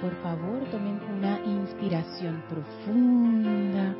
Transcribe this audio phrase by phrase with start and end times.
[0.00, 3.94] por favor tomen una inspiración profunda.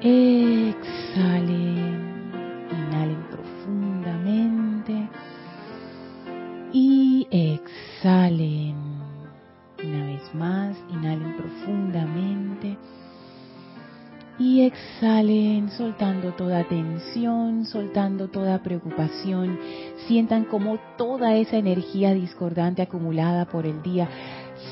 [0.00, 1.52] Exhalen,
[2.70, 5.08] inhalen profundamente
[6.72, 8.76] y exhalen.
[9.84, 12.78] Una vez más, inhalen profundamente
[14.38, 19.58] y exhalen soltando toda tensión, soltando toda preocupación.
[20.06, 24.08] Sientan como toda esa energía discordante acumulada por el día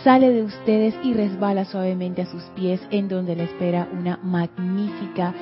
[0.05, 5.35] sale de ustedes y resbala suavemente a sus pies en donde le espera una magnífica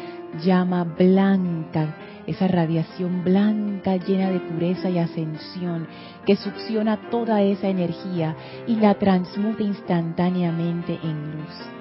[0.45, 1.95] llama blanca,
[2.27, 5.87] esa radiación blanca llena de pureza y ascensión
[6.27, 8.37] que succiona toda esa energía
[8.67, 11.78] y la transmute instantáneamente en luz.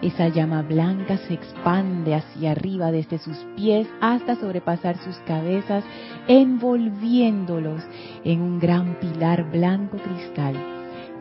[0.00, 5.82] Esa llama blanca se expande hacia arriba desde sus pies hasta sobrepasar sus cabezas,
[6.28, 7.82] envolviéndolos
[8.24, 10.54] en un gran pilar blanco cristal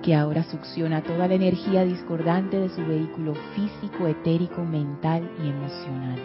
[0.04, 6.20] que ahora succiona toda la energía discordante de su vehículo físico, etérico, mental y emocional.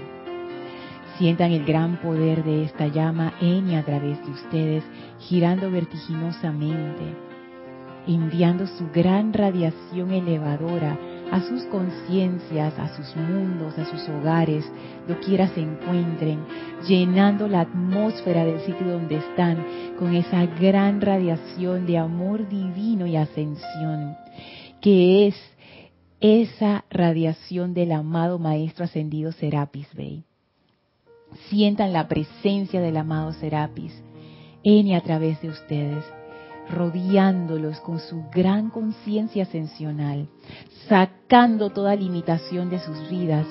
[1.16, 4.84] Sientan el gran poder de esta llama en y a través de ustedes,
[5.20, 7.16] girando vertiginosamente,
[8.06, 10.98] enviando su gran radiación elevadora
[11.32, 14.70] a sus conciencias, a sus mundos, a sus hogares,
[15.08, 16.44] lo quiera se encuentren,
[16.86, 19.64] llenando la atmósfera del sitio donde están
[19.98, 24.14] con esa gran radiación de amor divino y ascensión,
[24.82, 25.34] que es
[26.20, 30.24] esa radiación del amado Maestro Ascendido Serapis Bey.
[31.48, 33.94] Sientan la presencia del amado Serapis
[34.64, 36.04] en y a través de ustedes
[36.70, 40.28] rodeándolos con su gran conciencia ascensional,
[40.88, 43.46] sacando toda limitación de sus vidas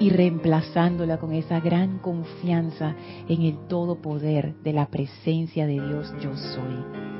[0.00, 2.94] y reemplazándola con esa gran confianza
[3.28, 7.13] en el todo poder de la presencia de Dios yo soy.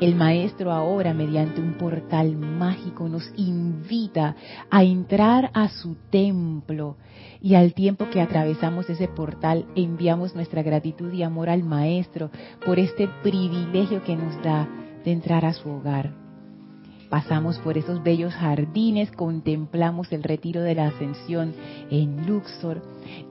[0.00, 4.36] El Maestro ahora, mediante un portal mágico, nos invita
[4.70, 6.96] a entrar a su templo
[7.42, 12.30] y al tiempo que atravesamos ese portal enviamos nuestra gratitud y amor al Maestro
[12.64, 14.68] por este privilegio que nos da
[15.04, 16.27] de entrar a su hogar.
[17.10, 21.54] Pasamos por esos bellos jardines, contemplamos el retiro de la ascensión
[21.90, 22.82] en Luxor,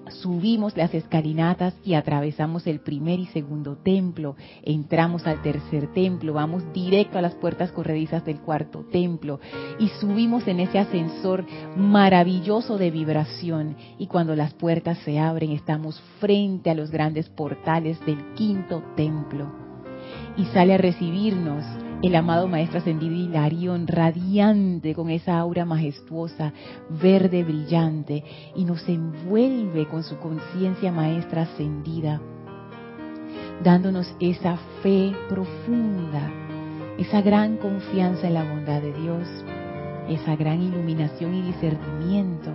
[0.10, 6.64] subimos las escalinatas y atravesamos el primer y segundo templo, entramos al tercer templo, vamos
[6.74, 9.40] directo a las puertas corredizas del cuarto templo
[9.78, 11.46] y subimos en ese ascensor
[11.76, 13.76] maravilloso de vibración.
[14.00, 19.52] Y cuando las puertas se abren estamos frente a los grandes portales del quinto templo.
[20.36, 21.64] Y sale a recibirnos
[22.04, 26.54] el amado Maestro Ascendido Hilarión, radiante con esa aura majestuosa,
[26.90, 28.24] verde brillante,
[28.56, 32.22] y nos envuelve con su conciencia maestra ascendida,
[33.64, 36.32] dándonos esa fe profunda,
[37.00, 39.28] esa gran confianza en la bondad de Dios,
[40.08, 42.52] esa gran iluminación y discernimiento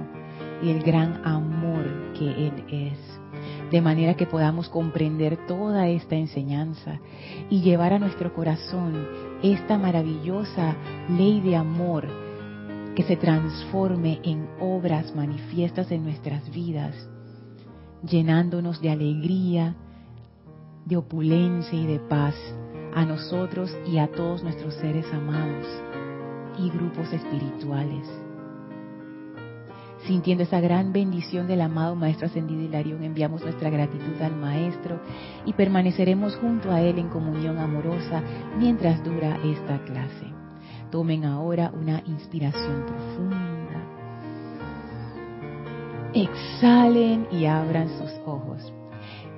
[0.63, 1.85] y el gran amor
[2.17, 2.99] que Él es.
[3.73, 7.01] De manera que podamos comprender toda esta enseñanza
[7.51, 10.77] y llevar a nuestro corazón esta maravillosa
[11.09, 12.07] ley de amor
[12.95, 16.95] que se transforme en obras manifiestas en nuestras vidas,
[18.03, 19.75] llenándonos de alegría,
[20.85, 22.35] de opulencia y de paz
[22.95, 25.67] a nosotros y a todos nuestros seres amados
[26.59, 28.22] y grupos espirituales
[30.07, 35.01] sintiendo esa gran bendición del amado Maestro Ascendido Hilarión, enviamos nuestra gratitud al Maestro
[35.47, 38.23] y permaneceremos junto a Él en comunión amorosa
[38.59, 40.27] mientras dura esta clase.
[40.91, 43.63] Tomen ahora una inspiración profunda.
[46.15, 48.73] Exhalen y abran sus ojos.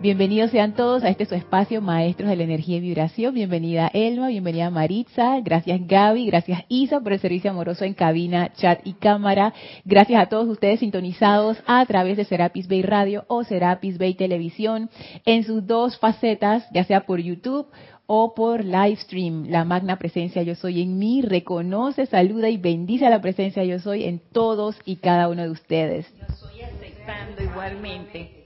[0.00, 3.32] Bienvenidos sean todos a este su espacio, Maestros de la Energía y Vibración.
[3.32, 8.80] Bienvenida Elma, bienvenida Maritza, gracias Gaby, gracias Isa por el servicio amoroso en cabina, chat
[8.84, 9.54] y cámara.
[9.84, 14.90] Gracias a todos ustedes sintonizados a través de Serapis Bay Radio o Serapis Bay Televisión
[15.24, 17.66] en sus dos facetas, ya sea por YouTube
[18.06, 19.46] o por live stream.
[19.48, 23.78] La magna presencia yo soy en mí reconoce, saluda y bendice a la presencia yo
[23.78, 26.12] soy en todos y cada uno de ustedes.
[26.18, 28.43] Yo aceptando igualmente.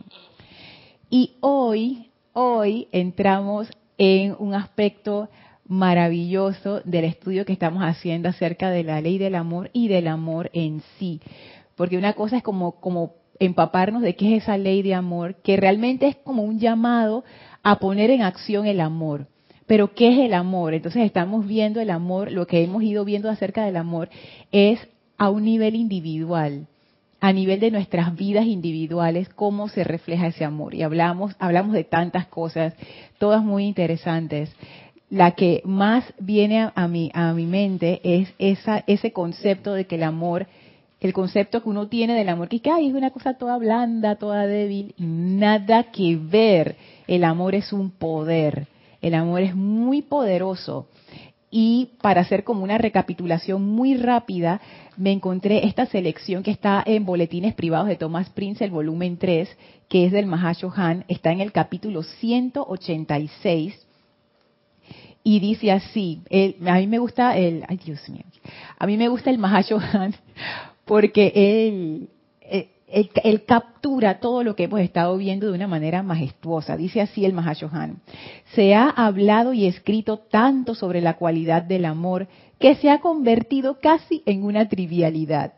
[1.11, 5.29] Y hoy, hoy entramos en un aspecto
[5.67, 10.51] maravilloso del estudio que estamos haciendo acerca de la ley del amor y del amor
[10.53, 11.21] en sí.
[11.77, 15.57] Porque una cosa es como, como empaparnos de qué es esa ley de amor, que
[15.57, 17.25] realmente es como un llamado
[17.71, 19.27] a poner en acción el amor.
[19.67, 20.73] Pero ¿qué es el amor?
[20.73, 24.09] Entonces estamos viendo el amor, lo que hemos ido viendo acerca del amor
[24.51, 24.81] es
[25.19, 26.67] a un nivel individual,
[27.21, 30.75] a nivel de nuestras vidas individuales, cómo se refleja ese amor.
[30.75, 32.73] Y hablamos, hablamos de tantas cosas,
[33.19, 34.51] todas muy interesantes.
[35.11, 39.97] La que más viene a, mi, a mi mente es esa, ese concepto de que
[39.97, 40.47] el amor
[41.01, 44.95] el concepto que uno tiene del amor, que es una cosa toda blanda, toda débil,
[44.99, 46.77] nada que ver.
[47.09, 48.69] El amor es un poder,
[49.03, 50.87] el amor es muy poderoso.
[51.51, 54.61] Y para hacer como una recapitulación muy rápida,
[54.97, 59.49] me encontré esta selección que está en Boletines Privados de Thomas Prince, el volumen 3,
[59.89, 63.87] que es del Mahashohan, está en el capítulo 186
[65.25, 66.21] y dice así,
[66.67, 68.25] a mí me gusta el, ay Dios mío,
[68.79, 70.15] a mí me gusta el Mahashohan
[70.85, 72.09] porque él,
[72.91, 76.77] él, captura todo lo que hemos estado viendo de una manera majestuosa.
[76.77, 78.01] Dice así el Mahashohan.
[78.55, 83.79] Se ha hablado y escrito tanto sobre la cualidad del amor que se ha convertido
[83.81, 85.53] casi en una trivialidad.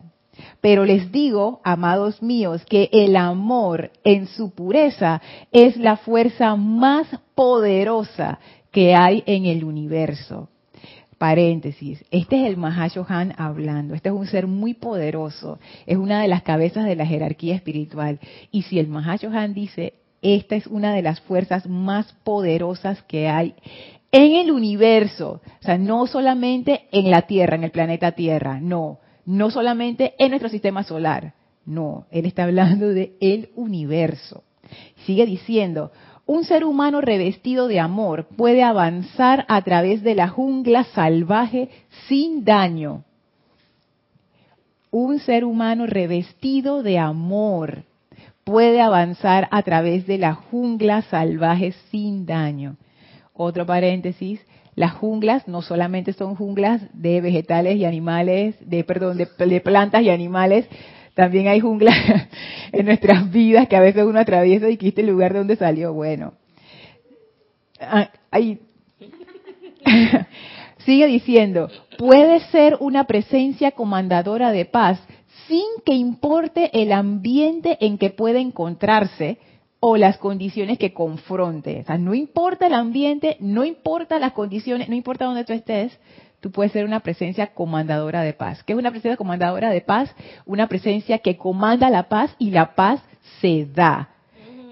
[0.60, 5.20] Pero les digo, amados míos, que el amor en su pureza
[5.52, 8.38] es la fuerza más poderosa
[8.70, 10.48] que hay en el universo
[11.20, 16.28] paréntesis, este es el Mahashohan hablando, este es un ser muy poderoso, es una de
[16.28, 18.18] las cabezas de la jerarquía espiritual.
[18.50, 23.54] Y si el Mahashohan dice, esta es una de las fuerzas más poderosas que hay
[24.10, 29.00] en el universo, o sea, no solamente en la Tierra, en el planeta Tierra, no,
[29.26, 31.34] no solamente en nuestro sistema solar,
[31.66, 34.42] no, él está hablando de el universo.
[35.04, 35.92] Sigue diciendo,
[36.30, 41.70] un ser humano revestido de amor puede avanzar a través de la jungla salvaje
[42.06, 43.02] sin daño.
[44.92, 47.82] Un ser humano revestido de amor
[48.44, 52.76] puede avanzar a través de la jungla salvaje sin daño.
[53.34, 54.40] Otro paréntesis,
[54.76, 60.02] las junglas no solamente son junglas de vegetales y animales, de perdón, de, de plantas
[60.02, 60.68] y animales,
[61.14, 61.92] también hay jungla
[62.72, 65.92] en nuestras vidas que a veces uno atraviesa y quiste el lugar de donde salió.
[65.92, 66.34] Bueno,
[67.80, 68.10] ah,
[70.84, 71.68] sigue diciendo,
[71.98, 75.00] puede ser una presencia comandadora de paz
[75.46, 79.38] sin que importe el ambiente en que pueda encontrarse
[79.80, 81.80] o las condiciones que confronte.
[81.80, 85.98] O sea, no importa el ambiente, no importa las condiciones, no importa dónde tú estés,
[86.40, 88.62] tú puedes ser una presencia comandadora de paz.
[88.64, 90.14] ¿Qué es una presencia comandadora de paz?
[90.46, 93.00] Una presencia que comanda la paz y la paz
[93.40, 94.08] se da.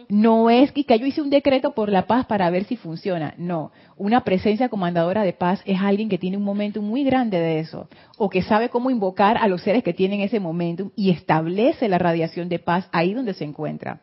[0.08, 3.34] No es que yo hice un decreto por la paz para ver si funciona.
[3.36, 7.58] No, una presencia comandadora de paz es alguien que tiene un momento muy grande de
[7.58, 11.88] eso, o que sabe cómo invocar a los seres que tienen ese momentum y establece
[11.88, 14.00] la radiación de paz ahí donde se encuentra.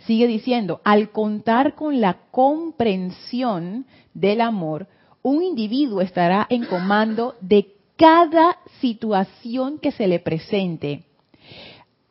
[0.00, 4.86] Sigue diciendo, al contar con la comprensión del amor,
[5.24, 11.04] un individuo estará en comando de cada situación que se le presente.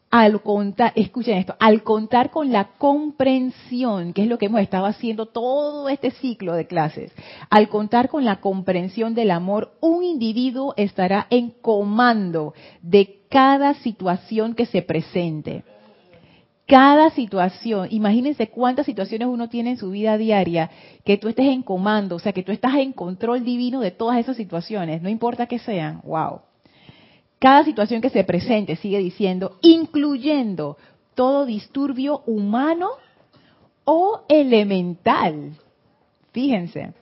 [0.10, 4.88] Al contar, escuchen esto, al contar con la comprensión, que es lo que hemos estado
[4.88, 7.12] haciendo todo este ciclo de clases,
[7.52, 14.56] al contar con la comprensión del amor, un individuo estará en comando de cada situación
[14.56, 15.64] que se presente
[16.66, 20.70] cada situación, imagínense cuántas situaciones uno tiene en su vida diaria,
[21.04, 24.18] que tú estés en comando, o sea, que tú estás en control divino de todas
[24.18, 26.42] esas situaciones, no importa que sean, wow.
[27.40, 30.78] Cada situación que se presente, sigue diciendo, incluyendo
[31.16, 32.90] todo disturbio humano
[33.84, 35.52] o elemental.
[36.32, 36.94] Fíjense,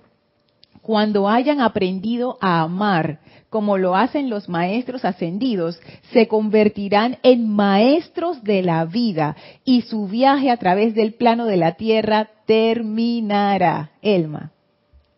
[0.81, 3.19] cuando hayan aprendido a amar
[3.51, 5.77] como lo hacen los maestros ascendidos,
[6.13, 11.57] se convertirán en maestros de la vida y su viaje a través del plano de
[11.57, 13.91] la tierra terminará.
[14.01, 14.53] Elma.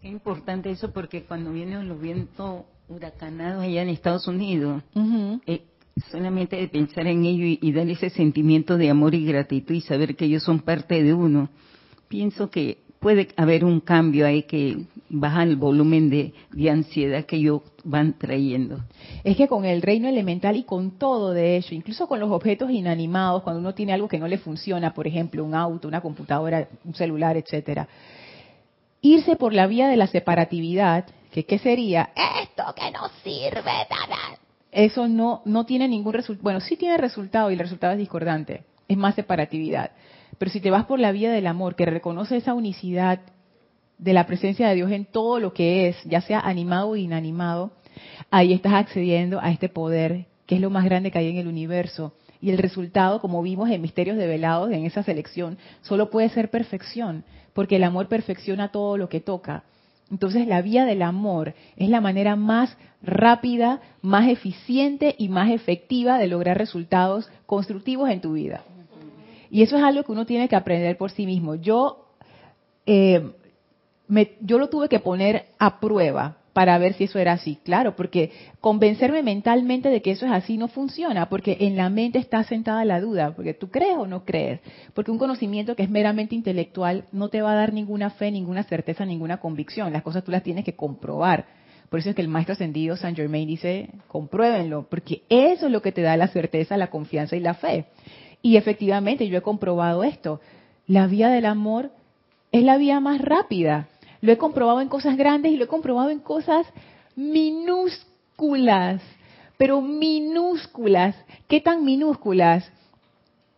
[0.01, 4.81] Es importante eso porque cuando vienen los vientos huracanados allá en Estados Unidos,
[5.45, 5.61] eh,
[6.09, 9.81] solamente de pensar en ello y, y dar ese sentimiento de amor y gratitud y
[9.81, 11.49] saber que ellos son parte de uno,
[12.07, 16.33] pienso que puede haber un cambio ahí que baja el volumen de,
[16.71, 18.79] ansiedad que ellos van trayendo.
[19.25, 22.71] Es que con el reino elemental y con todo de hecho, incluso con los objetos
[22.71, 26.69] inanimados, cuando uno tiene algo que no le funciona, por ejemplo, un auto, una computadora,
[26.85, 27.89] un celular, etcétera,
[29.01, 34.39] irse por la vía de la separatividad, que qué sería esto que no sirve nada.
[34.71, 36.43] Eso no no tiene ningún resultado.
[36.43, 38.63] Bueno, sí tiene resultado y el resultado es discordante.
[38.87, 39.91] Es más separatividad.
[40.43, 43.21] Pero si te vas por la vía del amor, que reconoce esa unicidad
[43.97, 47.71] de la presencia de Dios en todo lo que es, ya sea animado o inanimado,
[48.29, 51.47] ahí estás accediendo a este poder que es lo más grande que hay en el
[51.47, 52.11] universo.
[52.41, 57.23] Y el resultado, como vimos en Misterios Develados, en esa selección, solo puede ser perfección,
[57.53, 59.63] porque el amor perfecciona todo lo que toca.
[60.11, 66.17] Entonces la vía del amor es la manera más rápida, más eficiente y más efectiva
[66.17, 68.65] de lograr resultados constructivos en tu vida.
[69.53, 71.53] Y eso es algo que uno tiene que aprender por sí mismo.
[71.53, 72.07] Yo,
[72.87, 73.33] eh,
[74.41, 77.59] yo lo tuve que poner a prueba para ver si eso era así.
[77.63, 78.31] Claro, porque
[78.61, 82.83] convencerme mentalmente de que eso es así no funciona, porque en la mente está sentada
[82.83, 84.59] la duda, porque tú crees o no crees,
[84.95, 88.63] porque un conocimiento que es meramente intelectual no te va a dar ninguna fe, ninguna
[88.63, 89.93] certeza, ninguna convicción.
[89.93, 91.45] Las cosas tú las tienes que comprobar.
[91.91, 95.83] Por eso es que el maestro ascendido San Germain dice, compruébenlo, porque eso es lo
[95.83, 97.85] que te da la certeza, la confianza y la fe.
[98.43, 100.41] Y efectivamente yo he comprobado esto.
[100.85, 101.91] La vía del amor
[102.51, 103.87] es la vía más rápida.
[104.19, 106.67] Lo he comprobado en cosas grandes y lo he comprobado en cosas
[107.15, 109.01] minúsculas,
[109.57, 111.15] pero minúsculas.
[111.47, 112.69] ¿Qué tan minúsculas?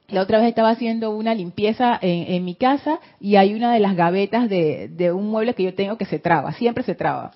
[0.07, 3.95] La otra vez estaba haciendo una limpieza en, mi casa y hay una de las
[3.95, 7.31] gavetas de, de, un mueble que yo tengo que se traba, siempre se traba.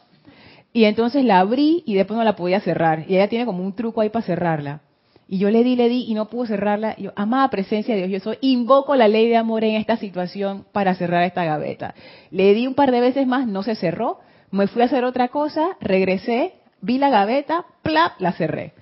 [0.71, 3.05] Y entonces la abrí y después no la podía cerrar.
[3.07, 4.81] Y ella tiene como un truco ahí para cerrarla.
[5.31, 6.95] Y yo le di, le di y no pudo cerrarla.
[6.97, 10.65] Yo, amada presencia de Dios, yo soy, invoco la ley de amor en esta situación
[10.71, 11.93] para cerrar esta gaveta.
[12.31, 14.17] Le di un par de veces más, no se cerró.
[14.49, 18.73] Me fui a hacer otra cosa, regresé, vi la gaveta, plap, la cerré.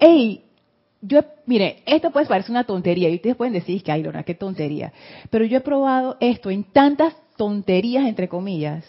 [0.00, 0.42] ¡Ey!
[1.02, 4.92] Yo, mire, esto puede parecer una tontería y ustedes pueden decir que, ay, qué tontería.
[5.30, 8.84] Pero yo he probado esto en tantas tonterías, entre comillas,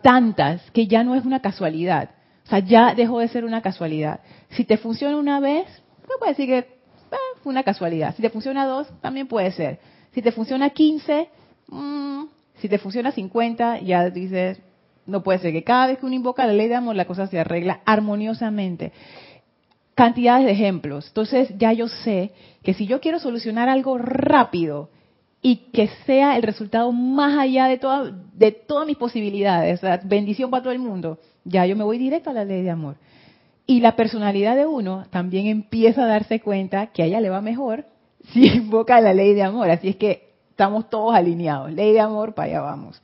[0.00, 2.08] tantas, que ya no es una casualidad.
[2.46, 4.20] O sea, ya dejó de ser una casualidad.
[4.50, 5.66] Si te funciona una vez,
[6.08, 8.14] no puede decir que eh, fue una casualidad.
[8.16, 9.78] Si te funciona dos, también puede ser.
[10.12, 11.28] Si te funciona 15,
[11.68, 12.24] mm,
[12.56, 14.60] si te funciona 50, ya dices,
[15.06, 17.26] no puede ser que cada vez que uno invoca la ley de amor, la cosa
[17.26, 18.92] se arregla armoniosamente.
[19.94, 21.06] Cantidades de ejemplos.
[21.08, 22.32] Entonces ya yo sé
[22.62, 24.90] que si yo quiero solucionar algo rápido
[25.40, 30.62] y que sea el resultado más allá de, toda, de todas mis posibilidades, bendición para
[30.64, 32.96] todo el mundo, ya yo me voy directo a la ley de amor.
[33.66, 37.40] Y la personalidad de uno también empieza a darse cuenta que a ella le va
[37.40, 37.86] mejor
[38.32, 39.70] si invoca la ley de amor.
[39.70, 41.72] Así es que estamos todos alineados.
[41.72, 43.02] Ley de amor, para allá vamos.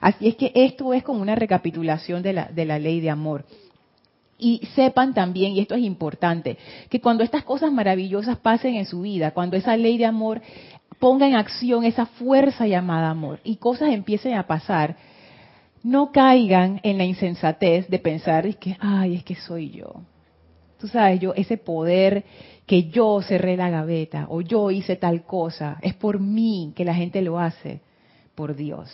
[0.00, 3.44] Así es que esto es como una recapitulación de la, de la ley de amor.
[4.38, 6.58] Y sepan también, y esto es importante,
[6.90, 10.42] que cuando estas cosas maravillosas pasen en su vida, cuando esa ley de amor
[10.98, 14.96] ponga en acción esa fuerza llamada amor y cosas empiecen a pasar,
[15.84, 20.02] no caigan en la insensatez de pensar que, ay, es que soy yo.
[20.80, 22.24] Tú sabes, yo, ese poder
[22.66, 26.94] que yo cerré la gaveta o yo hice tal cosa, es por mí que la
[26.94, 27.82] gente lo hace,
[28.34, 28.90] por Dios.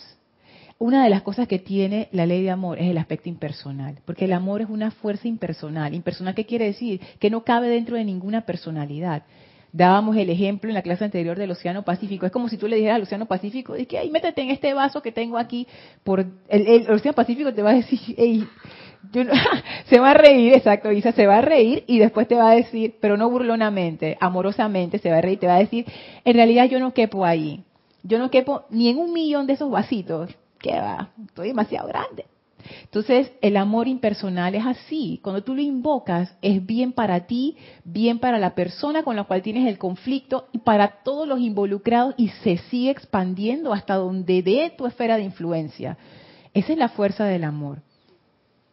[0.78, 4.24] Una de las cosas que tiene la ley de amor es el aspecto impersonal, porque
[4.24, 5.94] el amor es una fuerza impersonal.
[5.94, 7.00] Impersonal, ¿qué quiere decir?
[7.20, 9.22] Que no cabe dentro de ninguna personalidad.
[9.72, 12.26] Dábamos el ejemplo en la clase anterior del Océano Pacífico.
[12.26, 14.74] Es como si tú le dijeras al Océano Pacífico, es que ahí métete en este
[14.74, 15.66] vaso que tengo aquí.
[16.02, 17.98] Por el, Océano Pacífico te va a decir,
[19.86, 22.54] se va a reír, exacto, Isa, se va a reír y después te va a
[22.54, 25.86] decir, pero no burlonamente, amorosamente se va a reír, te va a decir,
[26.24, 27.64] en realidad yo no quepo ahí.
[28.02, 30.30] Yo no quepo ni en un millón de esos vasitos.
[30.58, 31.10] ¿Qué va?
[31.26, 32.24] Estoy demasiado grande.
[32.84, 35.20] Entonces, el amor impersonal es así.
[35.22, 39.42] Cuando tú lo invocas, es bien para ti, bien para la persona con la cual
[39.42, 44.72] tienes el conflicto y para todos los involucrados y se sigue expandiendo hasta donde dé
[44.76, 45.96] tu esfera de influencia.
[46.54, 47.82] Esa es la fuerza del amor.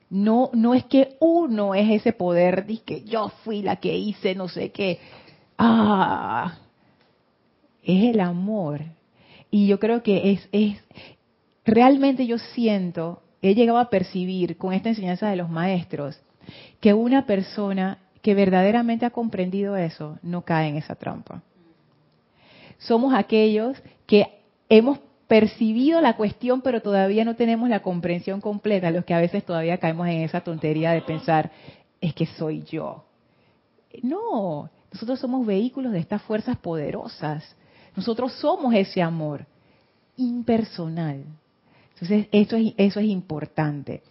[0.09, 4.35] No, no es que uno es ese poder de que yo fui la que hice
[4.35, 4.99] no sé qué.
[5.57, 6.59] Ah,
[7.83, 8.81] es el amor.
[9.51, 10.77] Y yo creo que es, es
[11.65, 16.19] realmente yo siento, he llegado a percibir con esta enseñanza de los maestros,
[16.79, 21.41] que una persona que verdaderamente ha comprendido eso no cae en esa trampa.
[22.77, 24.27] Somos aquellos que
[24.69, 29.43] hemos percibido la cuestión, pero todavía no tenemos la comprensión completa, los que a veces
[29.43, 31.51] todavía caemos en esa tontería de pensar,
[31.99, 33.03] es que soy yo.
[34.03, 37.55] No, nosotros somos vehículos de estas fuerzas poderosas.
[37.95, 39.45] Nosotros somos ese amor
[40.15, 41.23] impersonal.
[41.99, 44.03] Entonces, eso es, eso es importante.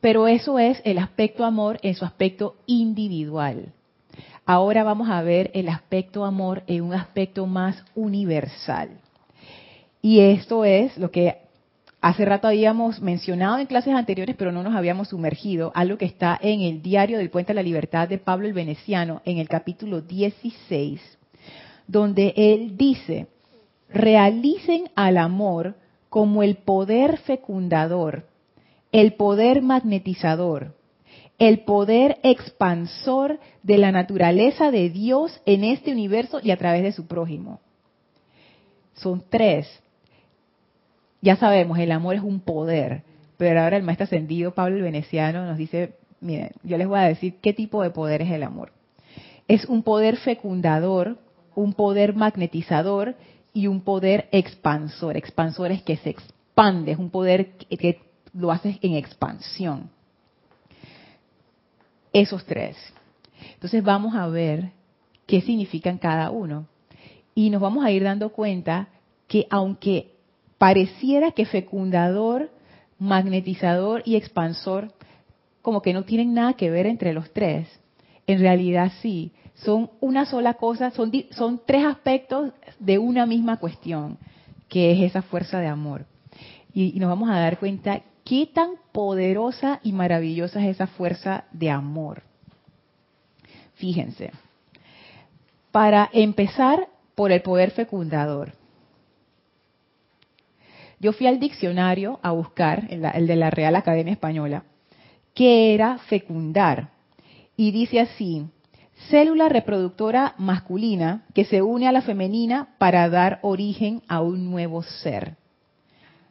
[0.00, 3.72] Pero eso es el aspecto amor en su aspecto individual.
[4.44, 8.90] Ahora vamos a ver el aspecto amor en un aspecto más universal.
[10.02, 11.38] Y esto es lo que
[12.00, 16.38] hace rato habíamos mencionado en clases anteriores, pero no nos habíamos sumergido, algo que está
[16.40, 20.02] en el diario del Puente de la Libertad de Pablo el Veneciano, en el capítulo
[20.02, 21.00] 16,
[21.88, 23.26] donde él dice,
[23.88, 25.74] realicen al amor
[26.16, 28.24] como el poder fecundador,
[28.90, 30.74] el poder magnetizador,
[31.38, 36.92] el poder expansor de la naturaleza de Dios en este universo y a través de
[36.92, 37.60] su prójimo.
[38.94, 39.68] Son tres.
[41.20, 43.02] Ya sabemos, el amor es un poder,
[43.36, 47.08] pero ahora el maestro ascendido Pablo el Veneciano nos dice, miren, yo les voy a
[47.08, 48.72] decir qué tipo de poder es el amor.
[49.48, 51.18] Es un poder fecundador,
[51.54, 53.16] un poder magnetizador
[53.56, 55.16] y un poder expansor.
[55.16, 58.02] Expansor es que se expande, es un poder que,
[58.34, 59.88] lo hace en expansión.
[62.12, 62.76] Esos tres.
[63.54, 64.72] Entonces vamos a ver
[65.26, 66.66] qué significan cada uno.
[67.34, 68.88] Y nos vamos a ir dando cuenta
[69.26, 70.12] que aunque
[70.58, 72.50] pareciera que fecundador,
[72.98, 74.92] magnetizador y expansor
[75.62, 77.68] como que no tienen nada que ver entre los tres,
[78.26, 81.10] en realidad sí, son una sola cosa, son,
[81.64, 84.18] tres aspectos de una misma cuestión,
[84.68, 86.06] que es esa fuerza de amor.
[86.72, 91.44] Y, y nos vamos a dar cuenta qué tan poderosa y maravillosa es esa fuerza
[91.52, 92.22] de amor.
[93.74, 94.32] Fíjense,
[95.70, 98.52] para empezar por el poder fecundador.
[100.98, 104.64] Yo fui al diccionario a buscar, el de la Real Academia Española,
[105.34, 106.95] qué era fecundar.
[107.56, 108.46] Y dice así,
[109.08, 114.82] célula reproductora masculina que se une a la femenina para dar origen a un nuevo
[114.82, 115.36] ser.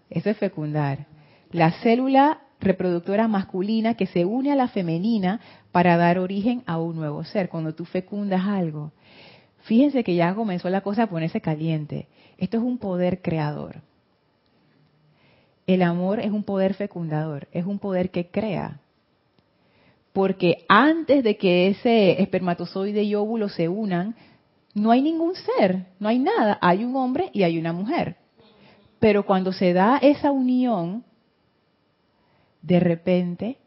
[0.10, 1.08] Eso es fecundar.
[1.52, 5.40] La célula reproductora masculina que se une a la femenina
[5.72, 7.50] para dar origen a un nuevo ser.
[7.50, 8.92] Cuando tú fecundas algo.
[9.64, 12.08] Fíjense que ya comenzó la cosa a ponerse caliente.
[12.38, 13.82] Esto es un poder creador.
[15.66, 18.80] El amor es un poder fecundador, es un poder que crea.
[20.16, 24.16] Porque antes de que ese espermatozoide y óvulo se unan,
[24.74, 26.58] no hay ningún ser, no hay nada.
[26.62, 28.16] Hay un hombre y hay una mujer.
[28.98, 31.04] Pero cuando se da esa unión,
[32.62, 33.58] de repente,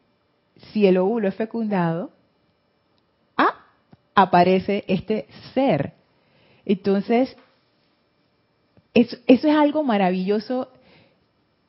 [0.72, 2.12] si el óvulo es fecundado,
[3.36, 3.66] ah,
[4.14, 5.92] aparece este ser.
[6.64, 7.36] Entonces,
[8.94, 10.72] eso, eso es algo maravilloso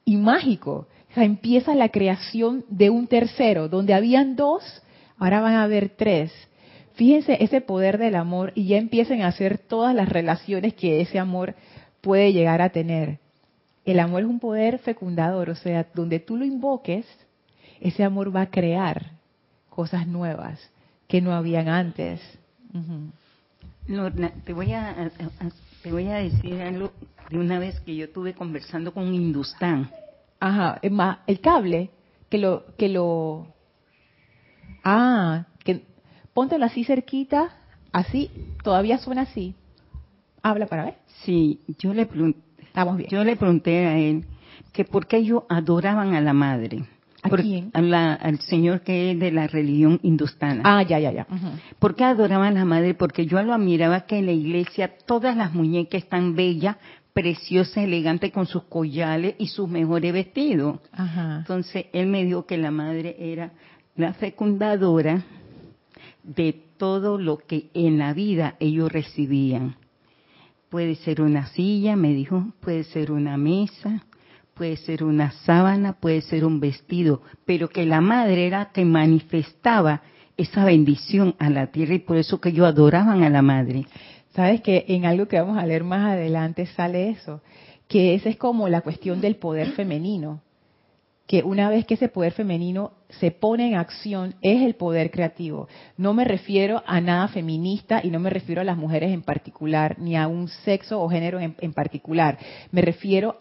[0.06, 0.88] y mágico.
[1.14, 4.82] Sea, empieza la creación de un tercero, donde habían dos,
[5.18, 6.32] ahora van a haber tres.
[6.94, 11.18] Fíjense ese poder del amor y ya empiecen a hacer todas las relaciones que ese
[11.18, 11.56] amor
[12.02, 13.20] puede llegar a tener.
[13.86, 17.06] El amor es un poder fecundador, o sea, donde tú lo invoques,
[17.80, 19.12] ese amor va a crear
[19.70, 20.60] cosas nuevas
[21.08, 22.22] que no habían antes.
[24.46, 25.10] te voy a,
[25.82, 26.92] te voy a decir algo
[27.30, 29.90] de una vez que yo tuve conversando con un hindustán.
[30.40, 30.80] Ajá,
[31.28, 31.90] el cable,
[32.30, 33.48] que lo, que lo,
[34.84, 35.84] ah, que
[36.34, 37.50] póntelo así cerquita,
[37.92, 38.32] así,
[38.64, 39.56] todavía suena así.
[40.42, 40.96] Habla para ver.
[41.24, 43.10] Sí, yo le pregunté, Estamos bien.
[43.10, 44.26] yo le pregunté a él
[44.72, 46.86] que por qué ellos adoraban a la madre.
[47.22, 47.72] ¿A quién?
[47.74, 50.62] al señor que es de la religión hindustana.
[50.64, 51.28] Ah, ya, ya, ya.
[51.78, 52.94] ¿Por qué adoraban a la madre?
[52.94, 56.78] Porque yo lo admiraba que en la iglesia todas las muñecas están bellas,
[57.14, 60.80] preciosa, elegante con sus collares y sus mejores vestidos.
[61.40, 63.52] Entonces él me dijo que la madre era
[63.96, 65.24] la fecundadora
[66.24, 69.76] de todo lo que en la vida ellos recibían.
[70.70, 74.06] Puede ser una silla, me dijo, puede ser una mesa,
[74.54, 80.02] puede ser una sábana, puede ser un vestido, pero que la madre era que manifestaba
[80.38, 83.86] esa bendición a la tierra y por eso que ellos adoraban a la madre.
[84.36, 87.42] Sabes que en algo que vamos a leer más adelante sale eso,
[87.88, 90.42] que esa es como la cuestión del poder femenino,
[91.26, 95.68] que una vez que ese poder femenino se pone en acción es el poder creativo.
[95.98, 99.98] No me refiero a nada feminista y no me refiero a las mujeres en particular,
[100.00, 102.38] ni a un sexo o género en, en particular.
[102.72, 103.38] Me refiero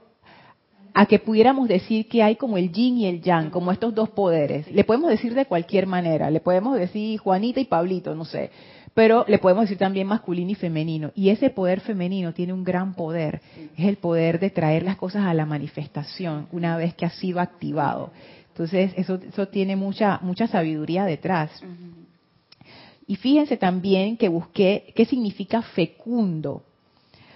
[0.94, 4.10] a que pudiéramos decir que hay como el yin y el yang, como estos dos
[4.10, 4.70] poderes.
[4.70, 8.50] Le podemos decir de cualquier manera, le podemos decir Juanita y Pablito, no sé,
[8.94, 11.12] pero le podemos decir también masculino y femenino.
[11.14, 13.40] Y ese poder femenino tiene un gran poder,
[13.76, 17.40] es el poder de traer las cosas a la manifestación una vez que ha sido
[17.40, 18.10] activado.
[18.50, 21.50] Entonces, eso, eso tiene mucha, mucha sabiduría detrás.
[23.06, 26.64] Y fíjense también que busqué qué significa fecundo.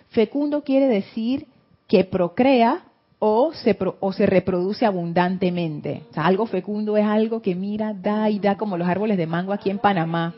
[0.09, 1.47] Fecundo quiere decir
[1.87, 2.85] que procrea
[3.19, 6.03] o se, o se reproduce abundantemente.
[6.11, 9.29] O sea, algo fecundo es algo que mira, da y da como los árboles de
[9.29, 10.35] mango aquí en Panamá.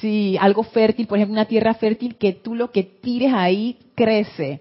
[0.00, 4.60] Sí, algo fértil, por ejemplo, una tierra fértil que tú lo que tires ahí crece.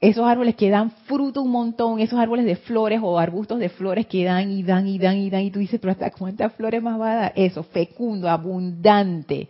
[0.00, 4.06] Esos árboles que dan fruto un montón, esos árboles de flores o arbustos de flores
[4.06, 6.82] que dan y dan y dan y dan y tú dices, pero hasta cuántas flores
[6.82, 7.32] más va a dar.
[7.36, 9.48] Eso, fecundo, abundante.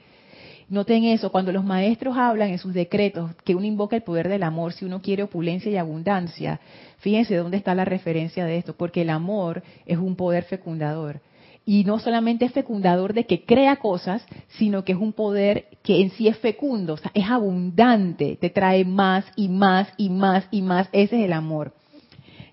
[0.69, 4.43] Noten eso, cuando los maestros hablan en sus decretos que uno invoca el poder del
[4.43, 6.61] amor si uno quiere opulencia y abundancia,
[6.99, 11.21] fíjense dónde está la referencia de esto, porque el amor es un poder fecundador.
[11.67, 14.25] Y no solamente es fecundador de que crea cosas,
[14.57, 18.49] sino que es un poder que en sí es fecundo, o sea, es abundante, te
[18.49, 20.89] trae más y más y más y más.
[20.93, 21.75] Ese es el amor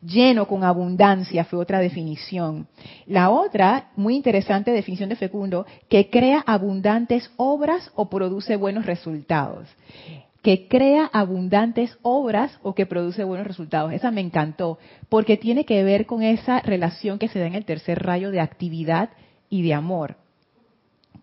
[0.05, 2.67] lleno con abundancia fue otra definición.
[3.05, 9.67] La otra, muy interesante definición de fecundo, que crea abundantes obras o produce buenos resultados.
[10.43, 13.91] Que crea abundantes obras o que produce buenos resultados.
[13.91, 14.77] Esa me encantó,
[15.09, 18.41] porque tiene que ver con esa relación que se da en el tercer rayo de
[18.41, 19.09] actividad
[19.49, 20.17] y de amor.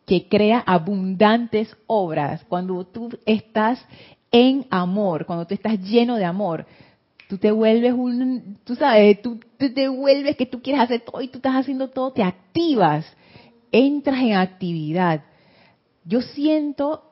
[0.06, 2.44] Que crea abundantes obras.
[2.48, 3.86] Cuando tú estás
[4.32, 6.66] en amor, cuando tú estás lleno de amor,
[7.30, 11.28] tú te vuelves un, tú sabes, tú, te vuelves que tú quieres hacer todo y
[11.28, 13.06] tú estás haciendo todo, te activas,
[13.70, 15.22] entras en actividad.
[16.04, 17.09] Yo siento,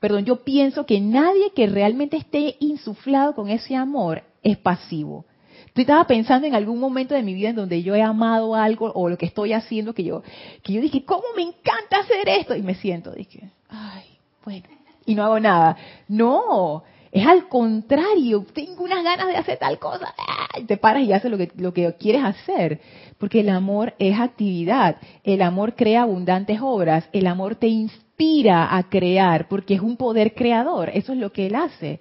[0.00, 5.24] perdón, yo pienso que nadie que realmente esté insuflado con ese amor es pasivo.
[5.72, 8.90] Tú estaba pensando en algún momento de mi vida en donde yo he amado algo
[8.94, 10.22] o lo que estoy haciendo que yo,
[10.62, 12.54] que yo dije, ¿cómo me encanta hacer esto?
[12.54, 14.04] Y me siento, dije, ay,
[14.44, 14.66] bueno,
[15.06, 15.76] y no hago nada.
[16.08, 16.82] No,
[17.12, 20.14] es al contrario, tengo unas ganas de hacer tal cosa,
[20.58, 22.80] y te paras y haces lo que, lo que quieres hacer.
[23.18, 28.07] Porque el amor es actividad, el amor crea abundantes obras, el amor te inspira
[28.50, 32.00] a crear, porque es un poder creador, eso es lo que él hace.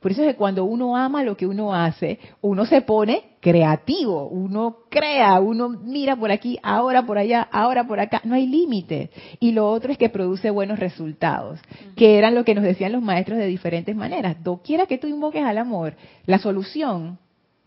[0.00, 4.28] Por eso es que cuando uno ama lo que uno hace, uno se pone creativo,
[4.28, 9.10] uno crea, uno mira por aquí, ahora por allá, ahora por acá, no hay límite.
[9.40, 11.58] Y lo otro es que produce buenos resultados,
[11.96, 14.36] que eran lo que nos decían los maestros de diferentes maneras.
[14.44, 15.94] Doquiera que tú invoques al amor,
[16.26, 17.18] la solución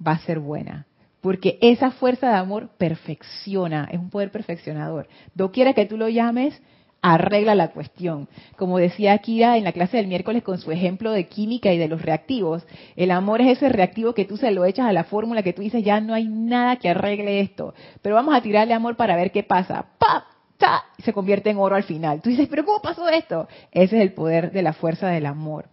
[0.06, 0.86] va a ser buena
[1.20, 5.08] porque esa fuerza de amor perfecciona, es un poder perfeccionador.
[5.34, 6.62] Doquiera que tú lo llames,
[7.02, 8.28] arregla la cuestión.
[8.56, 11.88] Como decía Akira en la clase del miércoles con su ejemplo de química y de
[11.88, 15.44] los reactivos, el amor es ese reactivo que tú se lo echas a la fórmula
[15.44, 18.96] que tú dices, ya no hay nada que arregle esto, pero vamos a tirarle amor
[18.96, 19.86] para ver qué pasa.
[19.98, 20.24] ¡Pap!
[20.58, 20.86] ¡Ta!
[21.04, 22.22] Se convierte en oro al final.
[22.22, 23.48] Tú dices, pero ¿cómo pasó esto?
[23.72, 25.66] Ese es el poder de la fuerza del amor.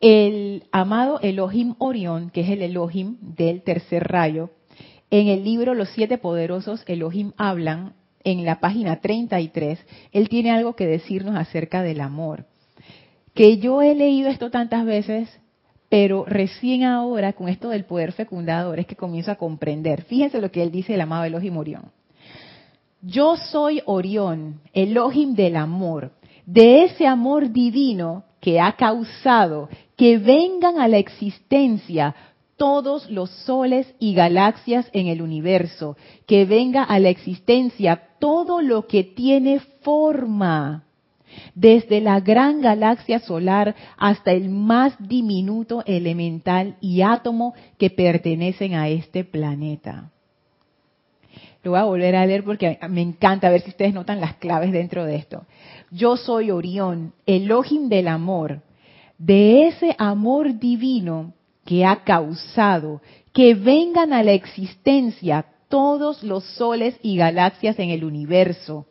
[0.00, 4.50] El amado Elohim Orión, que es el Elohim del tercer rayo,
[5.10, 7.92] en el libro Los siete poderosos Elohim hablan
[8.24, 9.78] en la página 33,
[10.12, 12.46] él tiene algo que decirnos acerca del amor.
[13.34, 15.28] Que yo he leído esto tantas veces,
[15.88, 20.02] pero recién ahora, con esto del poder fecundador, es que comienzo a comprender.
[20.02, 21.90] Fíjense lo que él dice, el amado Elohim Orión.
[23.02, 26.12] Yo soy Orión, Elohim del amor,
[26.46, 32.14] de ese amor divino que ha causado que vengan a la existencia
[32.62, 35.96] todos los soles y galaxias en el universo,
[36.28, 40.84] que venga a la existencia todo lo que tiene forma,
[41.56, 48.88] desde la gran galaxia solar hasta el más diminuto elemental y átomo que pertenecen a
[48.88, 50.12] este planeta.
[51.64, 54.70] Lo voy a volver a leer porque me encanta ver si ustedes notan las claves
[54.70, 55.46] dentro de esto.
[55.90, 58.60] Yo soy Orión, Elohim del amor,
[59.18, 61.32] de ese amor divino
[61.64, 63.00] que ha causado
[63.32, 68.86] que vengan a la existencia todos los soles y galaxias en el universo,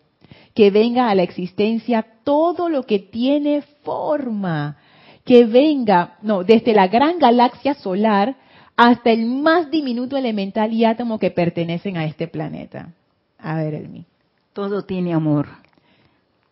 [0.55, 4.77] que venga a la existencia todo lo que tiene forma,
[5.23, 8.36] que venga, no, desde la gran galaxia solar
[8.75, 12.93] hasta el más diminuto elemental y átomo que pertenecen a este planeta.
[13.38, 14.05] A ver, Elmi.
[14.53, 15.47] Todo tiene amor.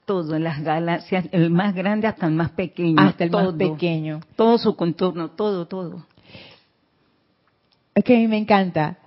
[0.05, 3.01] Todo, las galaxias, el más grande hasta el más pequeño.
[3.01, 4.21] Hasta el más pequeño.
[4.35, 6.05] Todo su contorno, todo, todo.
[7.95, 8.97] Es que a mí me encanta.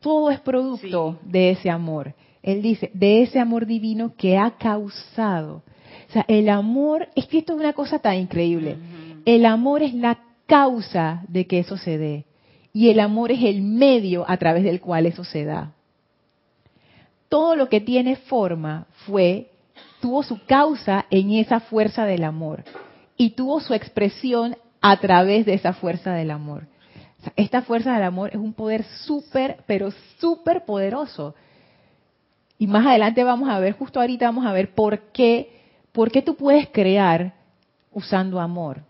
[0.00, 2.14] Todo es producto de ese amor.
[2.42, 5.62] Él dice, de ese amor divino que ha causado.
[6.08, 8.76] O sea, el amor, es que esto es una cosa tan increíble.
[9.24, 12.24] El amor es la causa de que eso se dé.
[12.74, 15.72] y el amor es el medio a través del cual eso se da.
[17.28, 19.50] Todo lo que tiene forma fue,
[20.00, 22.64] tuvo su causa en esa fuerza del amor
[23.16, 26.66] y tuvo su expresión a través de esa fuerza del amor.
[27.36, 31.34] Esta fuerza del amor es un poder súper, pero súper poderoso.
[32.58, 35.60] Y más adelante vamos a ver, justo ahorita vamos a ver por qué,
[35.92, 37.34] por qué tú puedes crear
[37.92, 38.82] usando amor.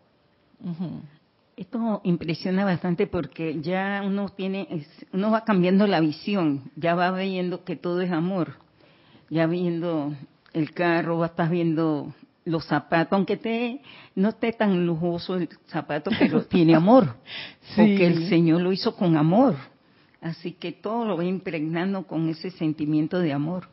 [1.57, 7.65] Esto impresiona bastante porque ya uno tiene, uno va cambiando la visión, ya va viendo
[7.65, 8.57] que todo es amor,
[9.31, 10.13] ya viendo
[10.53, 13.81] el carro, estás viendo los zapatos, aunque te,
[14.15, 17.15] no esté tan lujoso el zapato, pero tiene amor,
[17.77, 19.57] porque el Señor lo hizo con amor.
[20.21, 23.69] Así que todo lo va impregnando con ese sentimiento de amor.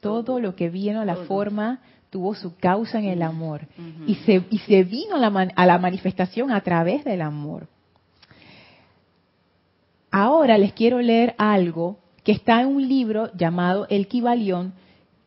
[0.00, 3.62] Todo lo que vino a la forma tuvo su causa en el amor
[4.06, 7.66] y, se, y se vino a la, a la manifestación a través del amor.
[10.10, 14.74] Ahora les quiero leer algo que está en un libro llamado El Kibalión,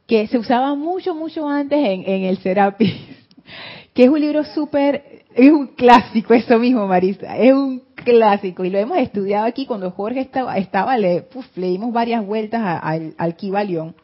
[0.08, 2.96] que se usaba mucho, mucho antes en, el Serapis,
[3.93, 8.70] que es un libro súper, es un clásico, eso mismo, Marisa, es un clásico y
[8.70, 13.96] lo hemos estudiado aquí cuando Jorge estaba, estaba le, dimos varias vueltas al, al Kibalión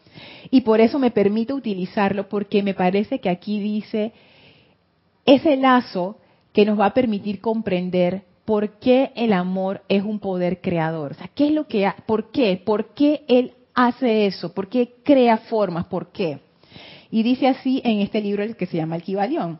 [0.51, 4.11] y por eso me permito utilizarlo porque me parece que aquí dice
[5.25, 6.17] ese lazo
[6.51, 11.13] que nos va a permitir comprender por qué el amor es un poder creador.
[11.13, 12.61] O sea, ¿qué es lo que, por qué?
[12.63, 14.53] ¿Por qué él hace eso?
[14.53, 15.85] ¿Por qué crea formas?
[15.85, 16.39] ¿Por qué?
[17.11, 19.59] Y dice así en este libro que se llama El Kibalión,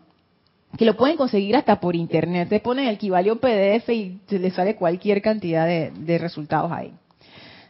[0.78, 2.50] que lo pueden conseguir hasta por internet.
[2.50, 6.94] Se ponen el Kibalión PDF y se les sale cualquier cantidad de, resultados ahí.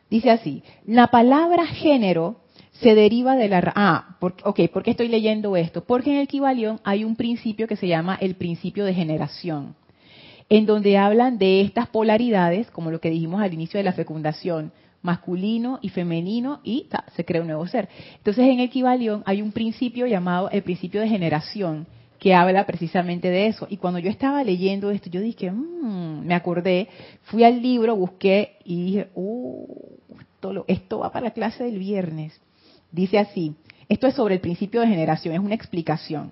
[0.09, 2.37] Dice así, la palabra género
[2.71, 3.73] se deriva de la...
[3.75, 5.83] Ah, ok, ¿por qué estoy leyendo esto?
[5.83, 9.75] Porque en el Kibalión hay un principio que se llama el principio de generación,
[10.49, 14.71] en donde hablan de estas polaridades, como lo que dijimos al inicio de la fecundación,
[15.03, 17.87] masculino y femenino y se crea un nuevo ser.
[18.17, 21.85] Entonces en Equivalión hay un principio llamado el principio de generación
[22.17, 23.67] que habla precisamente de eso.
[23.69, 26.87] Y cuando yo estaba leyendo esto, yo dije, mmm, me acordé,
[27.23, 29.67] fui al libro, busqué y dije, uh,
[30.19, 32.39] esto, esto va para la clase del viernes.
[32.91, 33.55] Dice así,
[33.89, 36.31] esto es sobre el principio de generación, es una explicación.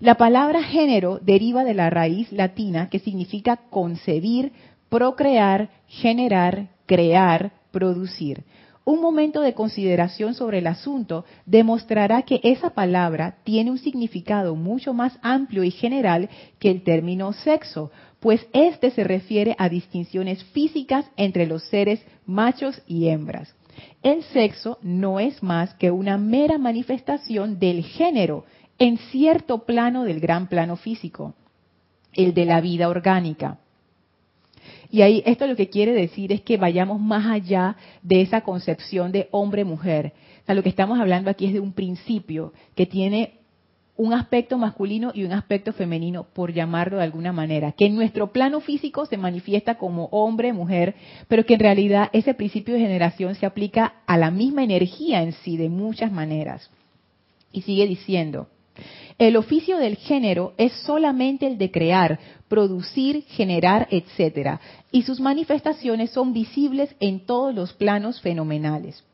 [0.00, 4.52] La palabra género deriva de la raíz latina que significa concebir,
[4.90, 8.44] procrear, generar, crear, producir.
[8.84, 14.92] Un momento de consideración sobre el asunto demostrará que esa palabra tiene un significado mucho
[14.92, 21.06] más amplio y general que el término sexo, pues este se refiere a distinciones físicas
[21.16, 23.54] entre los seres machos y hembras.
[24.02, 28.44] El sexo no es más que una mera manifestación del género
[28.78, 31.34] en cierto plano del gran plano físico,
[32.14, 33.58] el de la vida orgánica.
[34.92, 39.10] Y ahí esto lo que quiere decir es que vayamos más allá de esa concepción
[39.10, 40.12] de hombre-mujer.
[40.42, 43.38] O sea, lo que estamos hablando aquí es de un principio que tiene
[43.96, 48.32] un aspecto masculino y un aspecto femenino, por llamarlo de alguna manera, que en nuestro
[48.32, 50.94] plano físico se manifiesta como hombre, mujer,
[51.26, 55.32] pero que en realidad ese principio de generación se aplica a la misma energía en
[55.32, 56.70] sí de muchas maneras.
[57.50, 58.48] Y sigue diciendo,
[59.18, 66.10] el oficio del género es solamente el de crear, producir, generar, etcétera, y sus manifestaciones
[66.10, 69.04] son visibles en todos los planos fenomenales.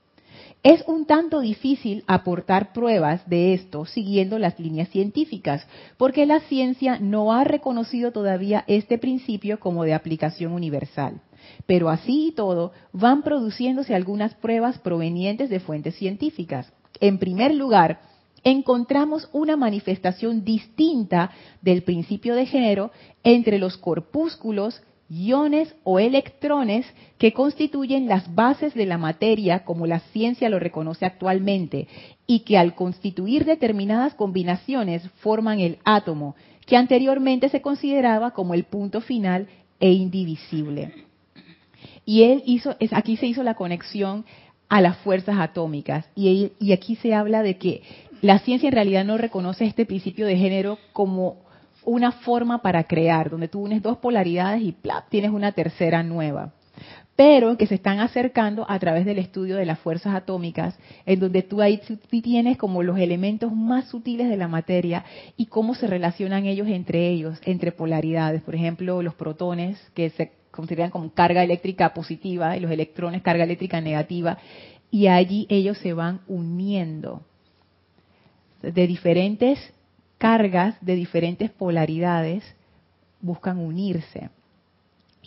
[0.63, 5.65] Es un tanto difícil aportar pruebas de esto siguiendo las líneas científicas,
[5.97, 11.21] porque la ciencia no ha reconocido todavía este principio como de aplicación universal.
[11.67, 16.73] Pero así y todo, van produciéndose algunas pruebas provenientes de fuentes científicas.
[17.01, 18.01] En primer lugar,
[18.45, 21.31] encontramos una manifestación distinta
[21.63, 22.91] del principio de género
[23.23, 30.01] entre los corpúsculos, iones o electrones que constituyen las bases de la materia como la
[30.01, 31.89] ciencia lo reconoce actualmente
[32.27, 38.65] y que al constituir determinadas combinaciones forman el átomo, que anteriormente se consideraba como el
[38.65, 39.49] punto final
[39.81, 40.93] e indivisible.
[42.05, 44.25] Y él hizo, aquí se hizo la conexión
[44.69, 47.83] a las fuerzas atómicas y, y aquí se habla de que
[48.21, 51.37] la ciencia en realidad no reconoce este principio de género como
[51.85, 54.77] una forma para crear, donde tú unes dos polaridades y
[55.09, 56.53] tienes una tercera nueva.
[57.17, 61.43] Pero que se están acercando a través del estudio de las fuerzas atómicas, en donde
[61.43, 61.81] tú ahí
[62.23, 65.05] tienes como los elementos más sutiles de la materia
[65.37, 68.43] y cómo se relacionan ellos entre ellos, entre polaridades.
[68.43, 73.45] Por ejemplo, los protones, que se consideran como carga eléctrica positiva, y los electrones carga
[73.45, 74.39] eléctrica negativa,
[74.91, 77.23] y allí ellos se van uniendo
[78.63, 79.59] de diferentes
[80.19, 82.45] cargas, de diferentes polaridades,
[83.21, 84.31] buscan unirse.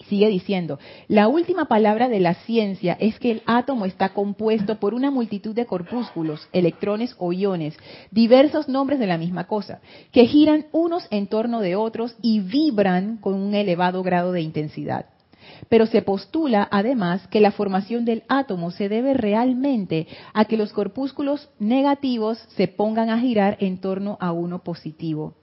[0.10, 4.94] Sigue diciendo, la última palabra de la ciencia es que el átomo está compuesto por
[4.94, 7.78] una multitud de corpúsculos, electrones o iones,
[8.10, 9.80] diversos nombres de la misma cosa,
[10.12, 15.06] que giran unos en torno de otros y vibran con un elevado grado de intensidad.
[15.70, 20.74] Pero se postula además que la formación del átomo se debe realmente a que los
[20.74, 25.36] corpúsculos negativos se pongan a girar en torno a uno positivo.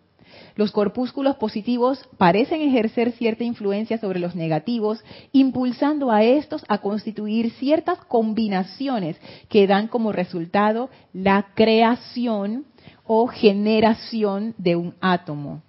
[0.57, 5.03] Los corpúsculos positivos parecen ejercer cierta influencia sobre los negativos,
[5.33, 9.17] impulsando a estos a constituir ciertas combinaciones
[9.49, 12.67] que dan como resultado la creación
[13.07, 15.63] o generación de un átomo.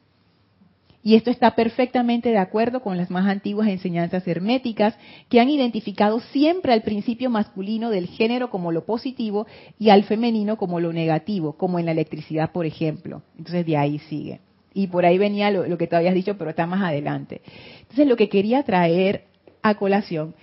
[1.10, 4.96] Y esto está perfectamente de acuerdo con las más antiguas enseñanzas herméticas
[5.28, 9.48] que han identificado siempre al principio masculino del género como lo positivo
[9.80, 13.24] y al femenino como lo negativo, como en la electricidad, por ejemplo.
[13.40, 14.40] Entonces de ahí sigue.
[14.72, 17.42] Y por ahí venía lo, que te habías dicho, pero está más adelante.
[17.80, 19.24] Entonces lo que quería traer
[19.64, 20.36] a colación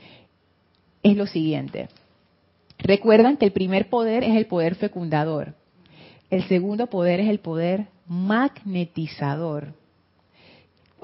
[1.04, 1.90] es lo siguiente.
[2.78, 5.54] Recuerdan que el primer poder es el poder fecundador.
[6.28, 9.85] El segundo poder es el poder magnetizador.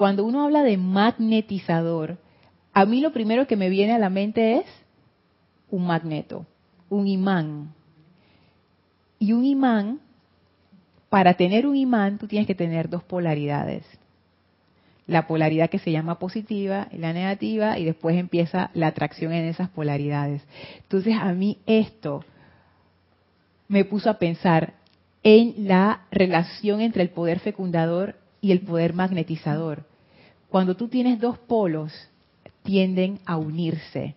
[0.03, 2.19] Cuando uno habla de magnetizador,
[2.73, 4.67] a mí lo primero que me viene a la mente es
[5.71, 6.45] un magneto,
[6.91, 7.73] un imán.
[9.21, 10.01] Y un imán
[11.09, 13.85] para tener un imán tú tienes que tener dos polaridades.
[15.07, 19.45] La polaridad que se llama positiva y la negativa y después empieza la atracción en
[19.45, 20.43] esas polaridades.
[20.79, 22.25] Entonces a mí esto
[23.69, 24.75] me puso a pensar
[25.23, 29.92] en la relación entre el poder fecundador y el poder magnetizador.
[30.53, 31.95] Cuando tú tienes dos polos,
[32.63, 34.17] tienden a unirse.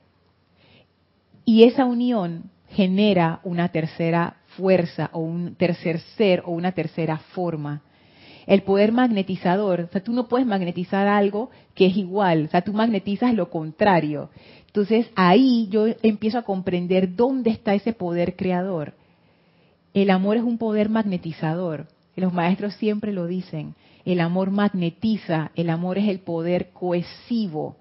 [1.46, 7.84] Y esa unión genera una tercera fuerza o un tercer ser o una tercera forma.
[8.48, 12.64] El poder magnetizador, o sea, tú no puedes magnetizar algo que es igual, o sea,
[12.64, 14.30] tú magnetizas lo contrario.
[14.68, 18.94] Entonces ahí yo empiezo a comprender dónde está ese poder creador.
[19.94, 21.88] El amor es un poder magnetizador.
[22.18, 23.74] Los maestros siempre lo dicen.
[24.06, 27.76] El amor magnetiza, el amor es el poder cohesivo.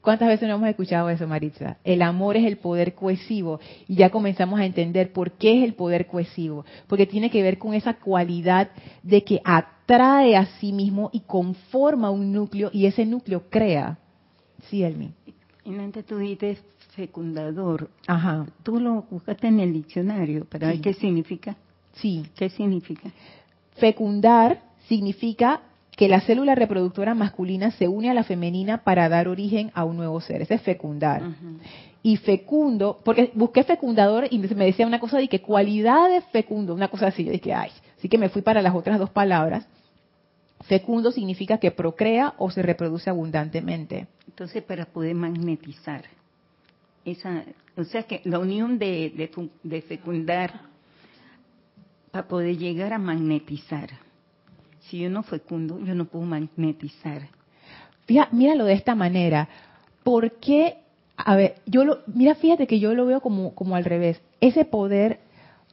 [0.00, 1.76] ¿Cuántas veces no hemos escuchado eso, Maritza?
[1.84, 5.74] El amor es el poder cohesivo y ya comenzamos a entender por qué es el
[5.74, 8.70] poder cohesivo, porque tiene que ver con esa cualidad
[9.02, 13.98] de que atrae a sí mismo y conforma un núcleo y ese núcleo crea.
[14.68, 15.12] Sí, Elmi.
[15.66, 16.62] Antes tú dices
[16.96, 17.90] fecundador.
[18.06, 18.46] Ajá.
[18.62, 21.56] Tú lo buscaste en el diccionario, pero ¿qué significa?
[21.92, 22.24] Sí.
[22.36, 23.10] ¿Qué significa?
[23.76, 25.60] Fecundar significa
[25.96, 29.96] que la célula reproductora masculina se une a la femenina para dar origen a un
[29.96, 30.42] nuevo ser.
[30.42, 31.22] Ese es fecundar.
[32.02, 36.74] Y fecundo, porque busqué fecundador y me decía una cosa de que cualidad de fecundo,
[36.74, 37.24] una cosa así.
[37.24, 39.64] Yo dije, ay, así que me fui para las otras dos palabras.
[40.62, 44.08] Fecundo significa que procrea o se reproduce abundantemente.
[44.26, 46.04] Entonces, para poder magnetizar,
[47.04, 47.44] esa,
[47.76, 49.30] o sea que la unión de,
[49.62, 50.62] de fecundar,
[52.10, 54.09] para poder llegar a magnetizar
[54.90, 57.28] si yo no fecundo, yo no puedo magnetizar.
[58.06, 59.48] Fíjate, míralo de esta manera.
[60.02, 60.78] ¿Por qué?
[61.16, 64.20] A ver, yo lo, mira, fíjate que yo lo veo como, como al revés.
[64.40, 65.20] Ese poder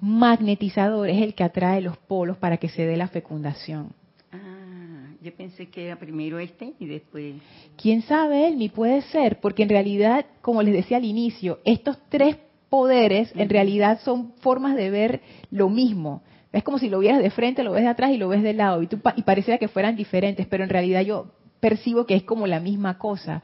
[0.01, 3.93] magnetizador es el que atrae los polos para que se dé la fecundación.
[4.31, 7.35] Ah, yo pensé que era primero este y después.
[7.75, 12.37] ¿Quién sabe, Ni Puede ser, porque en realidad, como les decía al inicio, estos tres
[12.69, 16.21] poderes en realidad son formas de ver lo mismo.
[16.51, 18.53] Es como si lo vieras de frente, lo ves de atrás y lo ves de
[18.53, 18.81] lado.
[18.81, 22.47] Y, tú, y pareciera que fueran diferentes, pero en realidad yo percibo que es como
[22.47, 23.43] la misma cosa.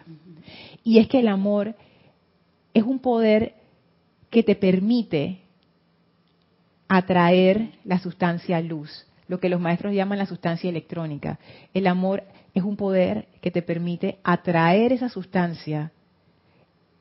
[0.83, 1.75] Y es que el amor
[2.73, 3.55] es un poder
[4.29, 5.41] que te permite
[6.87, 11.39] atraer la sustancia luz, lo que los maestros llaman la sustancia electrónica.
[11.73, 15.91] El amor es un poder que te permite atraer esa sustancia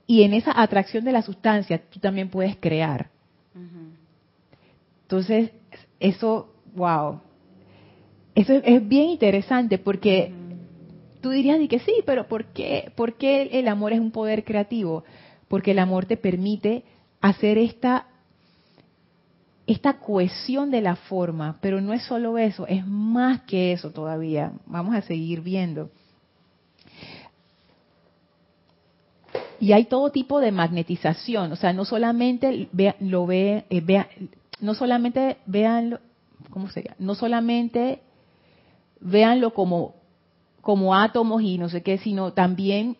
[0.07, 3.11] y en esa atracción de la sustancia tú también puedes crear.
[5.03, 5.51] Entonces,
[6.03, 7.21] eso, wow,
[8.35, 10.33] eso es, bien interesante porque
[11.21, 15.05] tú dirías que sí, pero ¿por qué, ¿por qué el amor es un poder creativo?
[15.49, 16.85] Porque el amor te permite
[17.21, 18.09] hacer esta
[19.65, 24.53] esta cohesión de la forma, pero no es solo eso, es más que eso todavía.
[24.67, 25.91] Vamos a seguir viendo.
[29.61, 34.05] Y hay todo tipo de magnetización, o sea, no solamente lo ve, eh,
[34.63, 35.99] no solamente veanlo,
[36.51, 36.95] ¿cómo sería?
[36.99, 38.01] No solamente
[39.01, 39.97] véanlo como,
[40.61, 42.97] como átomos y no sé qué, sino también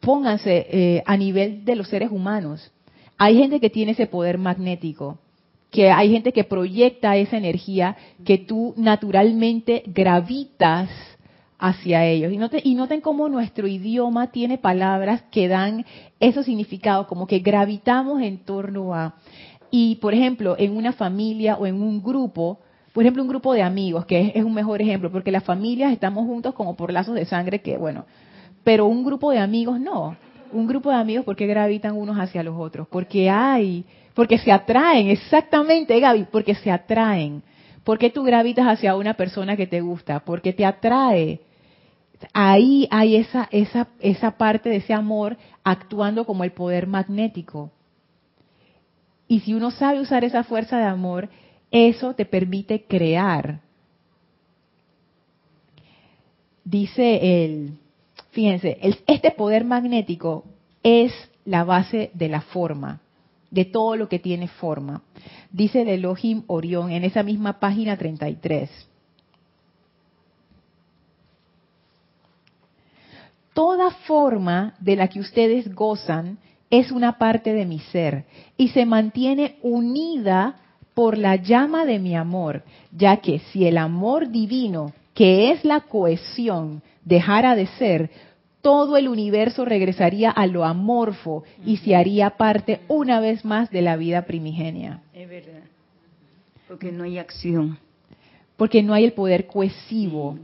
[0.00, 2.70] pónganse eh, a nivel de los seres humanos.
[3.16, 5.18] Hay gente que tiene ese poder magnético,
[5.70, 10.90] que hay gente que proyecta esa energía que tú naturalmente gravitas
[11.58, 12.32] hacia ellos.
[12.32, 15.86] Y noten, y noten cómo nuestro idioma tiene palabras que dan
[16.18, 19.14] esos significados, como que gravitamos en torno a.
[19.70, 22.58] Y, por ejemplo, en una familia o en un grupo,
[22.92, 26.26] por ejemplo, un grupo de amigos, que es, un mejor ejemplo, porque las familias estamos
[26.26, 28.04] juntos como por lazos de sangre, que bueno,
[28.64, 30.16] pero un grupo de amigos no.
[30.52, 32.88] Un grupo de amigos, ¿por qué gravitan unos hacia los otros?
[32.88, 37.42] Porque hay, porque se atraen, exactamente, Gaby, porque se atraen.
[37.84, 40.20] ¿Por qué tú gravitas hacia una persona que te gusta?
[40.20, 41.40] Porque te atrae.
[42.32, 47.70] Ahí hay esa, esa, esa parte de ese amor actuando como el poder magnético.
[49.30, 51.28] Y si uno sabe usar esa fuerza de amor,
[51.70, 53.60] eso te permite crear.
[56.64, 57.78] Dice el,
[58.32, 58.76] fíjense,
[59.06, 60.46] este poder magnético
[60.82, 61.12] es
[61.44, 63.02] la base de la forma,
[63.52, 65.04] de todo lo que tiene forma.
[65.52, 68.68] Dice el Elohim Orión en esa misma página 33.
[73.54, 76.38] Toda forma de la que ustedes gozan
[76.70, 78.24] es una parte de mi ser
[78.56, 80.56] y se mantiene unida
[80.94, 82.62] por la llama de mi amor,
[82.92, 88.10] ya que si el amor divino, que es la cohesión, dejara de ser,
[88.62, 93.82] todo el universo regresaría a lo amorfo y se haría parte una vez más de
[93.82, 95.00] la vida primigenia.
[95.14, 95.62] Es verdad.
[96.68, 97.78] Porque no hay acción.
[98.56, 100.38] Porque no hay el poder cohesivo.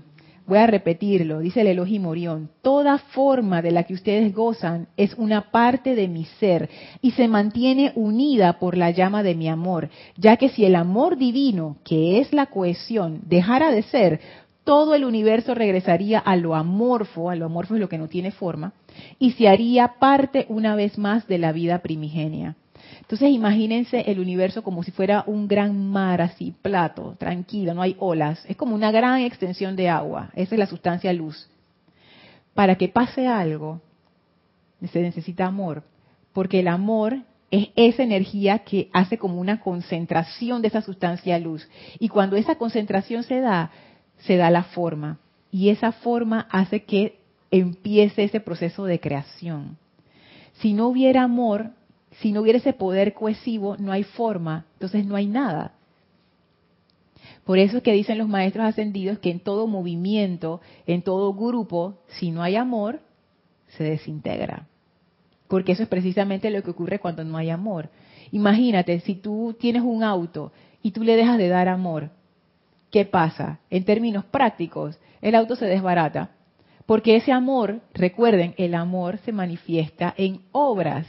[0.46, 5.12] Voy a repetirlo, dice el Elohim Morión, toda forma de la que ustedes gozan es
[5.14, 6.70] una parte de mi ser
[7.02, 11.16] y se mantiene unida por la llama de mi amor, ya que si el amor
[11.16, 14.20] divino, que es la cohesión, dejara de ser,
[14.62, 18.30] todo el universo regresaría a lo amorfo, a lo amorfo es lo que no tiene
[18.30, 18.72] forma,
[19.18, 22.54] y se haría parte una vez más de la vida primigenia.
[23.06, 27.94] Entonces imagínense el universo como si fuera un gran mar así, plato, tranquilo, no hay
[28.00, 28.44] olas.
[28.48, 30.30] Es como una gran extensión de agua.
[30.34, 31.48] Esa es la sustancia luz.
[32.52, 33.80] Para que pase algo,
[34.90, 35.84] se necesita amor.
[36.32, 37.20] Porque el amor
[37.52, 41.68] es esa energía que hace como una concentración de esa sustancia luz.
[42.00, 43.70] Y cuando esa concentración se da,
[44.18, 45.20] se da la forma.
[45.52, 47.20] Y esa forma hace que
[47.52, 49.78] empiece ese proceso de creación.
[50.54, 51.70] Si no hubiera amor,
[52.20, 55.72] si no hubiera ese poder cohesivo, no hay forma, entonces no hay nada.
[57.44, 61.98] Por eso es que dicen los maestros ascendidos que en todo movimiento, en todo grupo,
[62.08, 63.00] si no hay amor,
[63.68, 64.66] se desintegra.
[65.48, 67.88] Porque eso es precisamente lo que ocurre cuando no hay amor.
[68.32, 70.52] Imagínate, si tú tienes un auto
[70.82, 72.10] y tú le dejas de dar amor,
[72.90, 73.60] ¿qué pasa?
[73.70, 76.30] En términos prácticos, el auto se desbarata.
[76.84, 81.06] Porque ese amor, recuerden, el amor se manifiesta en obras.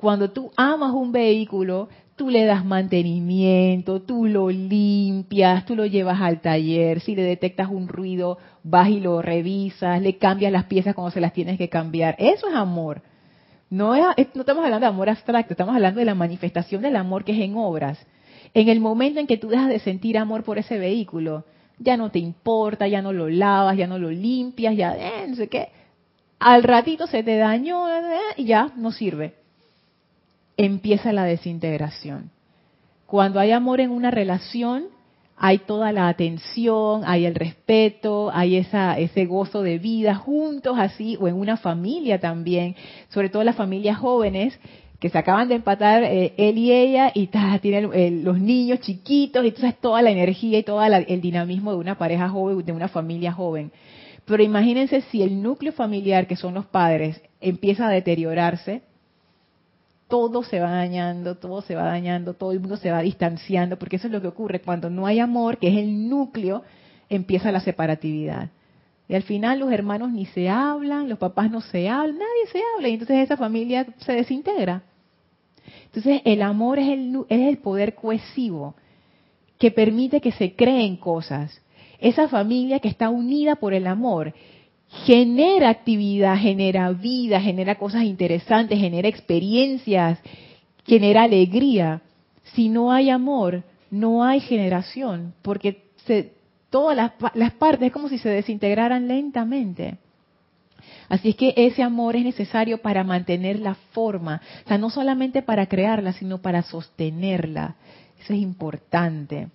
[0.00, 6.20] Cuando tú amas un vehículo, tú le das mantenimiento, tú lo limpias, tú lo llevas
[6.20, 10.94] al taller, si le detectas un ruido, vas y lo revisas, le cambias las piezas
[10.94, 12.14] cuando se las tienes que cambiar.
[12.18, 13.02] Eso es amor.
[13.70, 17.32] No, no estamos hablando de amor abstracto, estamos hablando de la manifestación del amor que
[17.32, 17.98] es en obras.
[18.54, 21.44] En el momento en que tú dejas de sentir amor por ese vehículo,
[21.78, 25.36] ya no te importa, ya no lo lavas, ya no lo limpias, ya eh, no
[25.36, 25.68] sé qué.
[26.38, 29.37] Al ratito se te dañó eh, y ya no sirve
[30.58, 32.30] empieza la desintegración.
[33.06, 34.88] Cuando hay amor en una relación,
[35.36, 41.16] hay toda la atención, hay el respeto, hay esa, ese gozo de vida juntos así,
[41.18, 42.74] o en una familia también,
[43.08, 44.58] sobre todo las familias jóvenes
[44.98, 47.30] que se acaban de empatar eh, él y ella y
[47.62, 51.96] tienen los niños chiquitos y entonces toda la energía y todo el dinamismo de una
[51.96, 53.70] pareja joven, de una familia joven.
[54.24, 58.82] Pero imagínense si el núcleo familiar, que son los padres, empieza a deteriorarse,
[60.08, 63.96] todo se va dañando, todo se va dañando, todo el mundo se va distanciando, porque
[63.96, 66.62] eso es lo que ocurre cuando no hay amor, que es el núcleo,
[67.08, 68.50] empieza la separatividad.
[69.08, 72.60] Y al final los hermanos ni se hablan, los papás no se hablan, nadie se
[72.74, 74.82] habla, y entonces esa familia se desintegra.
[75.86, 78.74] Entonces el amor es el, es el poder cohesivo
[79.58, 81.60] que permite que se creen cosas.
[81.98, 84.32] Esa familia que está unida por el amor
[84.90, 90.18] genera actividad, genera vida, genera cosas interesantes, genera experiencias,
[90.86, 92.02] genera alegría.
[92.54, 95.82] Si no hay amor, no hay generación, porque
[96.70, 99.98] todas las, las partes es como si se desintegraran lentamente.
[101.08, 105.42] Así es que ese amor es necesario para mantener la forma, o sea, no solamente
[105.42, 107.76] para crearla, sino para sostenerla.
[108.20, 109.48] Eso es importante.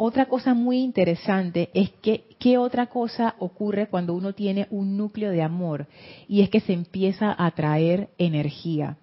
[0.00, 5.32] Otra cosa muy interesante es que qué otra cosa ocurre cuando uno tiene un núcleo
[5.32, 5.88] de amor
[6.28, 8.96] y es que se empieza a traer energía.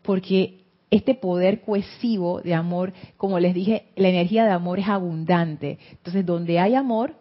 [0.00, 5.78] Porque este poder cohesivo de amor, como les dije, la energía de amor es abundante.
[5.90, 7.14] Entonces, donde hay amor,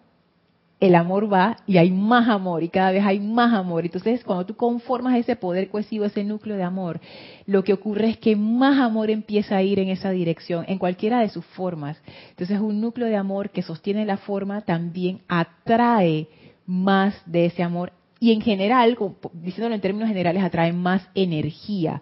[0.82, 3.86] el amor va y hay más amor y cada vez hay más amor.
[3.86, 7.00] Entonces, cuando tú conformas ese poder cohesivo, ese núcleo de amor,
[7.46, 11.22] lo que ocurre es que más amor empieza a ir en esa dirección, en cualquiera
[11.22, 12.02] de sus formas.
[12.32, 16.28] Entonces, un núcleo de amor que sostiene la forma también atrae
[16.66, 18.98] más de ese amor y en general,
[19.34, 22.02] diciéndolo en términos generales, atrae más energía.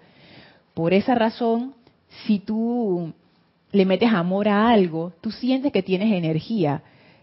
[0.74, 1.76] Por esa razón,
[2.26, 3.14] si tú
[3.72, 6.82] le metes amor a algo, tú sientes que tienes energía.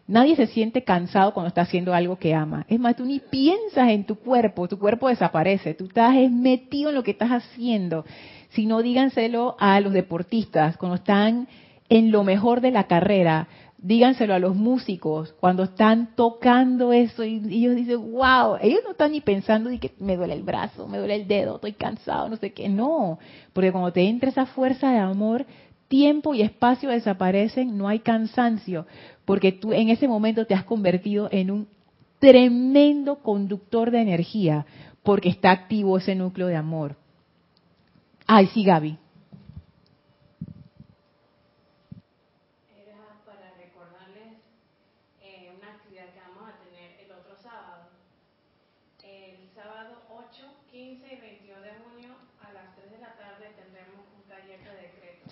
[0.09, 2.65] Nadie se siente cansado cuando está haciendo algo que ama.
[2.69, 5.75] Es más, tú ni piensas en tu cuerpo, tu cuerpo desaparece.
[5.75, 8.05] Tú estás metido en lo que estás haciendo.
[8.51, 11.49] Si no, díganselo a los deportistas cuando están
[11.89, 13.49] en lo mejor de la carrera
[13.79, 19.13] díganselo a los músicos cuando están tocando eso y, ellos dicen, wow, ellos no están
[19.13, 22.37] ni pensando de que me duele el brazo, me duele el dedo, estoy cansado, no
[22.37, 23.19] sé qué, no,
[23.53, 25.47] porque cuando te entra esa fuerza de amor,
[25.89, 28.87] tiempo y espacio desaparecen, no hay cansancio,
[29.27, 31.69] porque tú en ese momento te has convertido en un
[32.19, 34.65] tremendo conductor de energía,
[35.03, 36.97] porque está activo ese núcleo de amor.
[38.27, 38.97] Ay, sí, Gaby.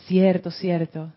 [0.07, 1.11] Cierto, cierto.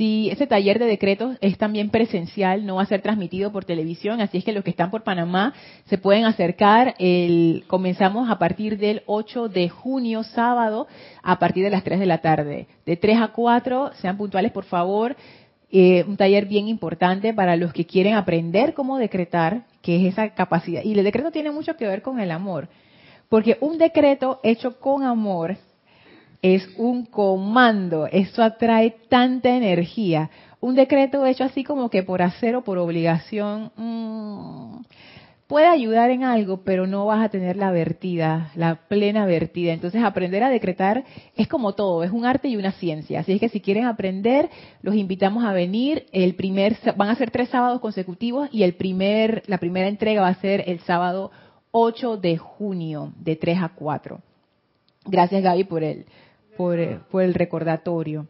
[0.00, 4.22] Sí, ese taller de decretos es también presencial, no va a ser transmitido por televisión,
[4.22, 5.52] así es que los que están por Panamá
[5.90, 6.94] se pueden acercar.
[6.98, 10.88] El, comenzamos a partir del 8 de junio, sábado,
[11.22, 12.66] a partir de las 3 de la tarde.
[12.86, 15.16] De 3 a 4, sean puntuales por favor.
[15.70, 20.30] Eh, un taller bien importante para los que quieren aprender cómo decretar, que es esa
[20.30, 20.82] capacidad.
[20.82, 22.70] Y el decreto tiene mucho que ver con el amor.
[23.28, 25.58] Porque un decreto hecho con amor
[26.42, 30.30] es un comando, eso atrae tanta energía.
[30.60, 34.82] Un decreto hecho así como que por hacer o por obligación mm,
[35.46, 39.72] puede ayudar en algo, pero no vas a tener la vertida, la plena vertida.
[39.72, 43.20] Entonces aprender a decretar es como todo, es un arte y una ciencia.
[43.20, 44.48] Así es que si quieren aprender,
[44.82, 46.06] los invitamos a venir.
[46.12, 50.28] El primer van a ser tres sábados consecutivos y el primer la primera entrega va
[50.28, 51.30] a ser el sábado
[51.72, 54.20] 8 de junio, de 3 a 4.
[55.06, 56.06] Gracias Gaby por el,
[56.60, 58.26] por, el recordatorio.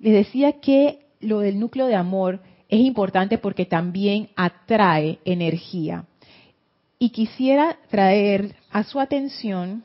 [0.00, 6.06] Les decía que lo del núcleo de amor es importante porque también atrae energía.
[6.98, 9.84] Y quisiera traer a su atención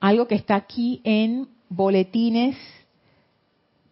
[0.00, 2.56] algo que está aquí en Boletines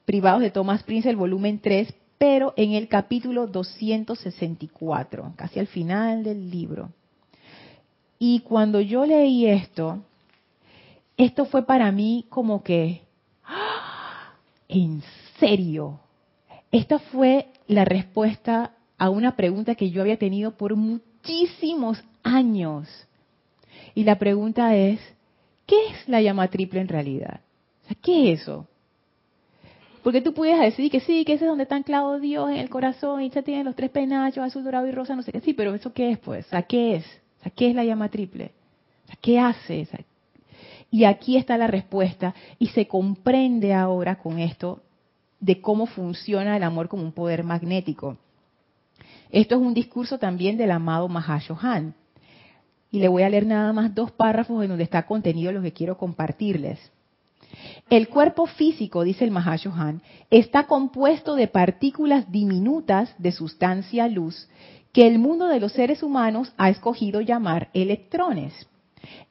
[0.06, 6.24] Privados de Thomas Prince, el volumen 3, pero en el capítulo 264, casi al final
[6.24, 6.88] del libro.
[8.18, 10.02] Y cuando yo leí esto,
[11.16, 13.06] esto fue para mí como que.
[14.68, 15.02] ¿en
[15.38, 16.00] serio?
[16.70, 22.88] Esta fue la respuesta a una pregunta que yo había tenido por muchísimos años.
[23.94, 25.00] Y la pregunta es,
[25.66, 27.40] ¿qué es la llama triple en realidad?
[28.02, 28.66] ¿Qué es eso?
[30.02, 32.70] Porque tú puedes decir que sí, que ese es donde está anclado Dios en el
[32.70, 35.40] corazón y ya tiene los tres penachos, azul, dorado y rosa, no sé qué.
[35.40, 36.52] Sí, pero ¿eso qué es pues?
[36.54, 37.04] ¿A qué es?
[37.54, 38.52] ¿Qué es la llama triple?
[39.20, 39.88] ¿Qué hace?
[40.96, 44.80] Y aquí está la respuesta y se comprende ahora con esto
[45.40, 48.16] de cómo funciona el amor como un poder magnético.
[49.28, 51.94] Esto es un discurso también del amado Mahashohan.
[52.90, 55.74] Y le voy a leer nada más dos párrafos en donde está contenido lo que
[55.74, 56.78] quiero compartirles.
[57.90, 64.48] El cuerpo físico, dice el Mahashohan, está compuesto de partículas diminutas de sustancia luz
[64.94, 68.66] que el mundo de los seres humanos ha escogido llamar electrones.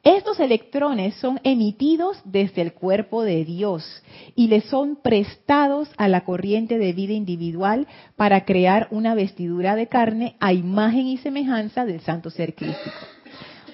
[0.04, 4.04] Estos electrones son emitidos desde el cuerpo de Dios
[4.36, 9.88] y le son prestados a la corriente de vida individual para crear una vestidura de
[9.88, 12.96] carne a imagen y semejanza del santo ser crístico.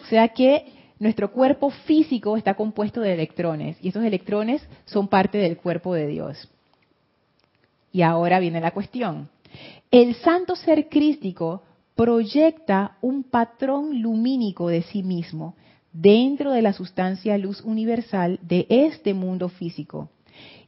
[0.04, 0.66] O sea que
[1.00, 6.08] nuestro cuerpo físico está compuesto de electrones y esos electrones son parte del cuerpo de
[6.08, 6.50] Dios.
[7.92, 9.30] Y ahora viene la cuestión.
[9.90, 11.64] El santo ser crístico
[11.96, 15.56] proyecta un patrón lumínico de sí mismo
[15.94, 20.10] dentro de la sustancia luz universal de este mundo físico.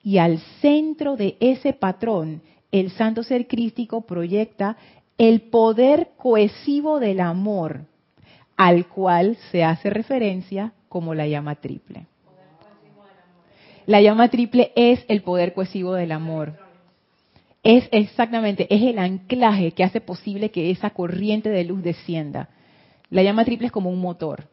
[0.04, 4.78] Y al centro de ese patrón, el santo ser crístico proyecta
[5.18, 7.86] el poder cohesivo del amor,
[8.58, 12.08] al cual se hace referencia como la llama triple.
[13.86, 16.64] La llama triple es el poder cohesivo del amor
[17.64, 22.50] es exactamente, es el anclaje que hace posible que esa corriente de luz descienda.
[23.10, 24.50] La llama triple es como un motor.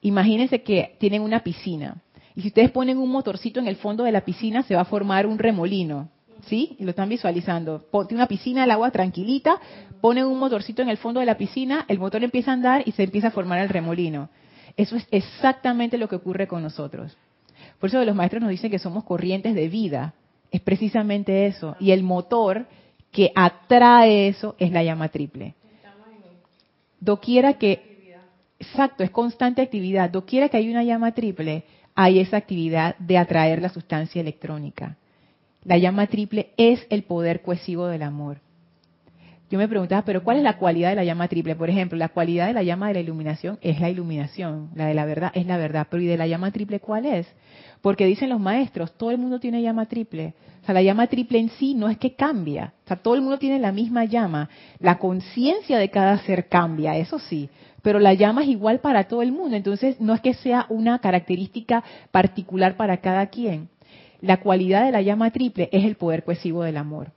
[0.00, 2.02] Imagínense que tienen una piscina.
[2.34, 4.84] Y si ustedes ponen un motorcito en el fondo de la piscina, se va a
[4.84, 6.08] formar un remolino.
[6.46, 6.76] ¿Sí?
[6.78, 7.84] Y lo están visualizando.
[7.90, 9.60] Ponte una piscina al agua tranquilita,
[10.00, 12.92] ponen un motorcito en el fondo de la piscina, el motor empieza a andar y
[12.92, 14.28] se empieza a formar el remolino.
[14.76, 17.16] Eso es exactamente lo que ocurre con nosotros.
[17.80, 20.14] Por eso los maestros nos dicen que somos corrientes de vida.
[20.50, 21.76] Es precisamente eso.
[21.80, 22.66] Y el motor
[23.10, 25.54] que atrae eso es la llama triple.
[27.00, 27.87] Doquiera que,
[28.58, 30.10] exacto, es constante actividad.
[30.10, 34.96] Doquiera que hay una llama triple, hay esa actividad de atraer la sustancia electrónica.
[35.64, 38.38] La llama triple es el poder cohesivo del amor.
[39.50, 41.56] Yo me preguntaba, pero ¿cuál es la cualidad de la llama triple?
[41.56, 44.94] Por ejemplo, la cualidad de la llama de la iluminación es la iluminación, la de
[44.94, 47.26] la verdad es la verdad, pero ¿y de la llama triple cuál es?
[47.80, 50.34] Porque dicen los maestros, todo el mundo tiene llama triple.
[50.62, 52.74] O sea, la llama triple en sí no es que cambia.
[52.84, 54.50] O sea, todo el mundo tiene la misma llama.
[54.80, 57.48] La conciencia de cada ser cambia, eso sí.
[57.88, 59.56] Pero la llama es igual para todo el mundo.
[59.56, 63.70] Entonces, no es que sea una característica particular para cada quien.
[64.20, 67.12] La cualidad de la llama triple es el poder cohesivo del amor.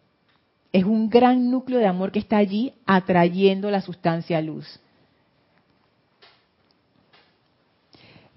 [0.72, 4.80] Es un gran núcleo de amor que está allí atrayendo la sustancia luz.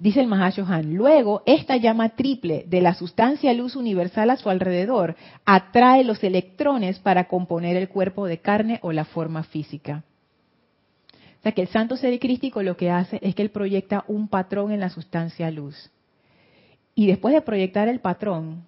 [0.01, 5.15] Dice el Mahashohan, luego esta llama triple de la sustancia luz universal a su alrededor
[5.45, 10.03] atrae los electrones para componer el cuerpo de carne o la forma física.
[11.45, 14.73] Sea que el santo ser crístico lo que hace es que él proyecta un patrón
[14.73, 15.91] en la sustancia luz.
[16.95, 18.65] Y después de proyectar el patrón,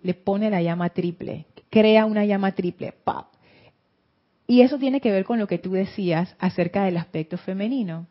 [0.00, 2.92] le pone la llama triple, crea una llama triple.
[2.92, 3.26] ¡pap!
[4.46, 8.06] Y eso tiene que ver con lo que tú decías acerca del aspecto femenino.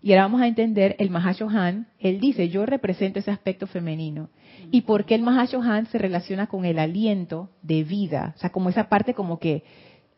[0.00, 4.28] Y ahora vamos a entender el Mahashohan, él dice, yo represento ese aspecto femenino.
[4.70, 8.34] ¿Y por qué el Mahashohan se relaciona con el aliento de vida?
[8.36, 9.64] O sea, como esa parte como que,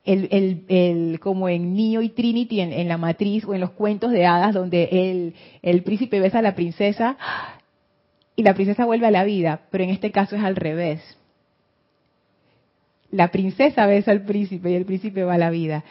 [0.09, 4.26] el, como en Neo y Trinity, en, en, la matriz o en los cuentos de
[4.26, 7.16] hadas, donde el, el príncipe besa a la princesa
[8.36, 11.00] y la princesa vuelve a la vida, pero en este caso es al revés.
[13.11, 15.84] La princesa besa al príncipe y el príncipe va a la vida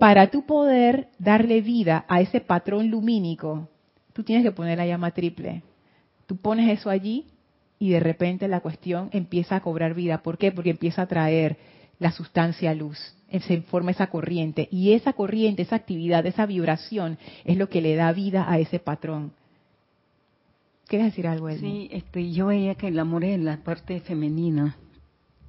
[0.00, 3.68] para tú poder darle vida a ese patrón lumínico,
[4.14, 5.62] tú tienes que poner la llama triple.
[6.24, 7.26] Tú pones eso allí
[7.78, 10.22] y de repente la cuestión empieza a cobrar vida.
[10.22, 10.52] ¿Por qué?
[10.52, 11.58] Porque empieza a traer
[11.98, 17.56] la sustancia luz, se forma esa corriente y esa corriente, esa actividad, esa vibración es
[17.56, 19.32] lo que le da vida a ese patrón.
[20.88, 21.48] ¿Quieres decir algo?
[21.52, 24.76] Sí, este, yo veía que el amor es la parte femenina.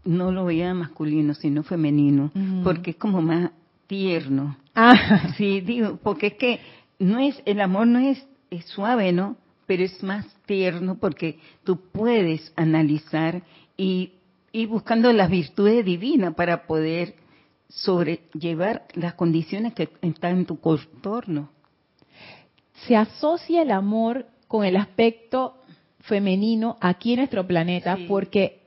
[0.05, 2.31] No lo veía masculino, sino femenino,
[2.63, 3.49] porque es como más
[3.87, 4.55] tierno.
[4.75, 5.33] Ah.
[5.37, 6.59] Sí, digo, porque es que
[6.99, 8.23] no es, el amor no es,
[8.65, 9.35] suave, ¿no?
[9.65, 13.41] Pero es más tierno porque tú puedes analizar
[13.75, 14.11] y
[14.51, 17.15] ir buscando las virtudes divinas para poder
[17.71, 21.49] sobrellevar las condiciones que están en tu contorno.
[22.87, 25.57] Se asocia el amor con el aspecto
[25.99, 28.61] femenino aquí en nuestro planeta porque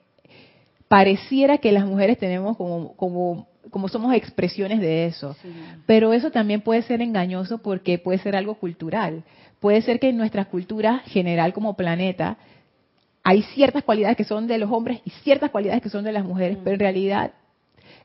[0.88, 5.36] pareciera que las mujeres tenemos como, como como somos expresiones de eso.
[5.84, 9.24] Pero eso también puede ser engañoso porque puede ser algo cultural.
[9.58, 12.36] Puede ser que en nuestra cultura general como planeta
[13.24, 16.24] hay ciertas cualidades que son de los hombres y ciertas cualidades que son de las
[16.24, 17.32] mujeres, pero en realidad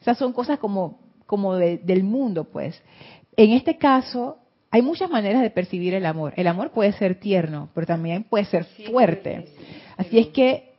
[0.02, 2.82] esas son cosas como, como del mundo, pues.
[3.36, 4.38] En este caso,
[4.72, 6.34] hay muchas maneras de percibir el amor.
[6.36, 9.48] El amor puede ser tierno, pero también puede ser fuerte.
[9.98, 10.70] Así es que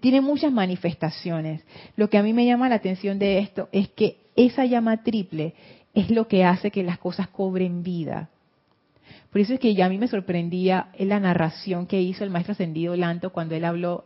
[0.00, 1.62] tiene muchas manifestaciones.
[1.96, 5.54] Lo que a mí me llama la atención de esto es que esa llama triple
[5.94, 8.28] es lo que hace que las cosas cobren vida.
[9.30, 12.52] Por eso es que ya a mí me sorprendía la narración que hizo el maestro
[12.52, 14.04] ascendido Lanto cuando él habló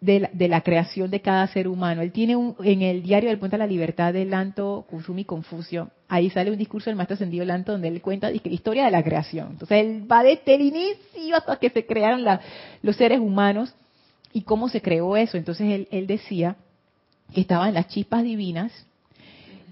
[0.00, 2.02] de la, creación de cada ser humano.
[2.02, 5.90] Él tiene un, en el diario del Puente a la Libertad de Lanto, Kusumi Confucio,
[6.08, 9.02] ahí sale un discurso del maestro ascendido Lanto donde él cuenta la historia de la
[9.02, 9.48] creación.
[9.52, 12.24] Entonces él va desde el inicio hasta que se crearon
[12.82, 13.74] los seres humanos
[14.32, 15.36] y cómo se creó eso.
[15.36, 16.56] Entonces él, decía
[17.34, 18.72] que estaban las chispas divinas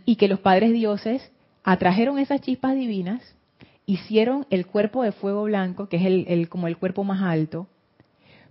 [0.04, 1.30] y que los padres dioses
[1.64, 3.22] atrajeron esas chispas divinas,
[3.86, 7.66] hicieron el cuerpo de fuego blanco, que es el, como el cuerpo más alto,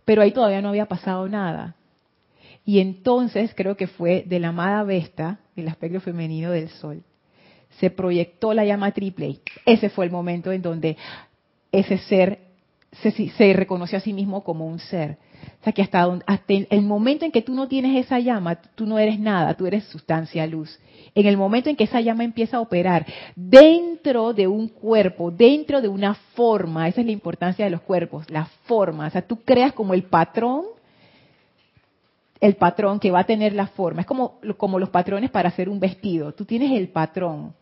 [0.06, 1.76] pero ahí todavía no había pasado nada.
[2.64, 7.04] Y entonces creo que fue de la amada Vesta, el aspecto femenino del sol,
[7.80, 10.98] se proyectó la llama triple y ese fue el momento en donde
[11.72, 12.40] ese ser
[13.02, 15.18] se, se reconoció a sí mismo como un ser.
[15.62, 16.08] O sea que hasta,
[16.48, 19.84] el momento en que tú no tienes esa llama, tú no eres nada, tú eres
[19.86, 20.80] sustancia luz.
[21.16, 23.06] En el momento en que esa llama empieza a operar
[23.38, 28.30] dentro de un cuerpo, dentro de una forma, esa es la importancia de los cuerpos,
[28.30, 29.08] la forma.
[29.08, 30.66] O sea, tú creas como el patrón,
[32.42, 34.02] el patrón que va a tener la forma.
[34.02, 36.34] Es como, como los patrones para hacer un vestido.
[36.34, 37.54] Tú tienes el patrón.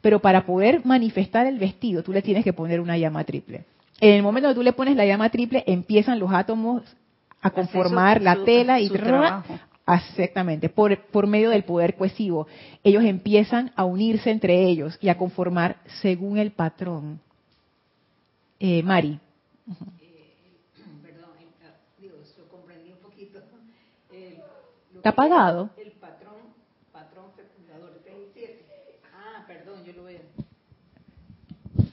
[0.00, 3.64] Pero para poder manifestar el vestido, tú le tienes que poner una llama triple.
[4.00, 6.84] En el momento que tú le pones la llama triple, empiezan los átomos
[7.42, 8.88] a conformar la tela y
[9.86, 12.48] Exactamente, por, por medio del poder cohesivo.
[12.82, 17.20] Ellos empiezan a unirse entre ellos y a conformar según el patrón.
[18.58, 19.20] Eh, Mari.
[25.06, 25.70] ¿Está apagado?
[25.76, 26.34] El patrón,
[26.90, 27.92] patrón fecundador,
[29.14, 30.22] Ah, perdón, yo lo veo.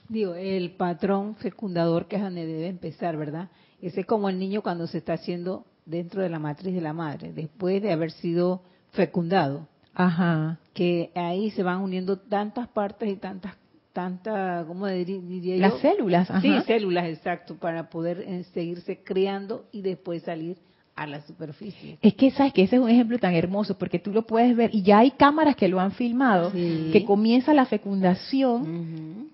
[0.10, 3.50] Digo, el patrón fecundador que es donde debe empezar, ¿verdad?
[3.84, 6.94] Ese es como el niño cuando se está haciendo dentro de la matriz de la
[6.94, 8.62] madre, después de haber sido
[8.92, 9.68] fecundado.
[9.94, 10.60] Ajá.
[10.74, 13.54] Que ahí se van uniendo tantas partes y tantas,
[13.92, 15.62] tantas, ¿cómo diría yo?
[15.62, 16.42] Las células, ajá.
[16.42, 20.58] Sí, células, exacto, para poder eh, seguirse creando y después salir
[20.96, 21.98] a la superficie.
[22.02, 24.70] Es que sabes que ese es un ejemplo tan hermoso porque tú lo puedes ver
[24.74, 29.32] y ya hay cámaras que lo han filmado, que comienza la fecundación.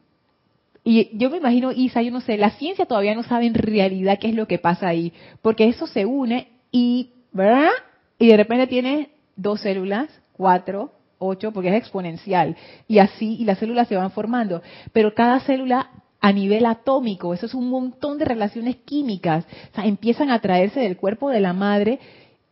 [0.91, 4.17] Y yo me imagino, Isa, yo no sé, la ciencia todavía no sabe en realidad
[4.19, 5.13] qué es lo que pasa ahí,
[5.43, 7.69] porque eso se une y, ¿verdad?
[8.17, 12.55] Y de repente tiene dos células, cuatro, ocho, porque es exponencial,
[12.87, 17.45] y así, y las células se van formando, pero cada célula a nivel atómico, eso
[17.45, 21.53] es un montón de relaciones químicas, o sea, empiezan a traerse del cuerpo de la
[21.53, 21.99] madre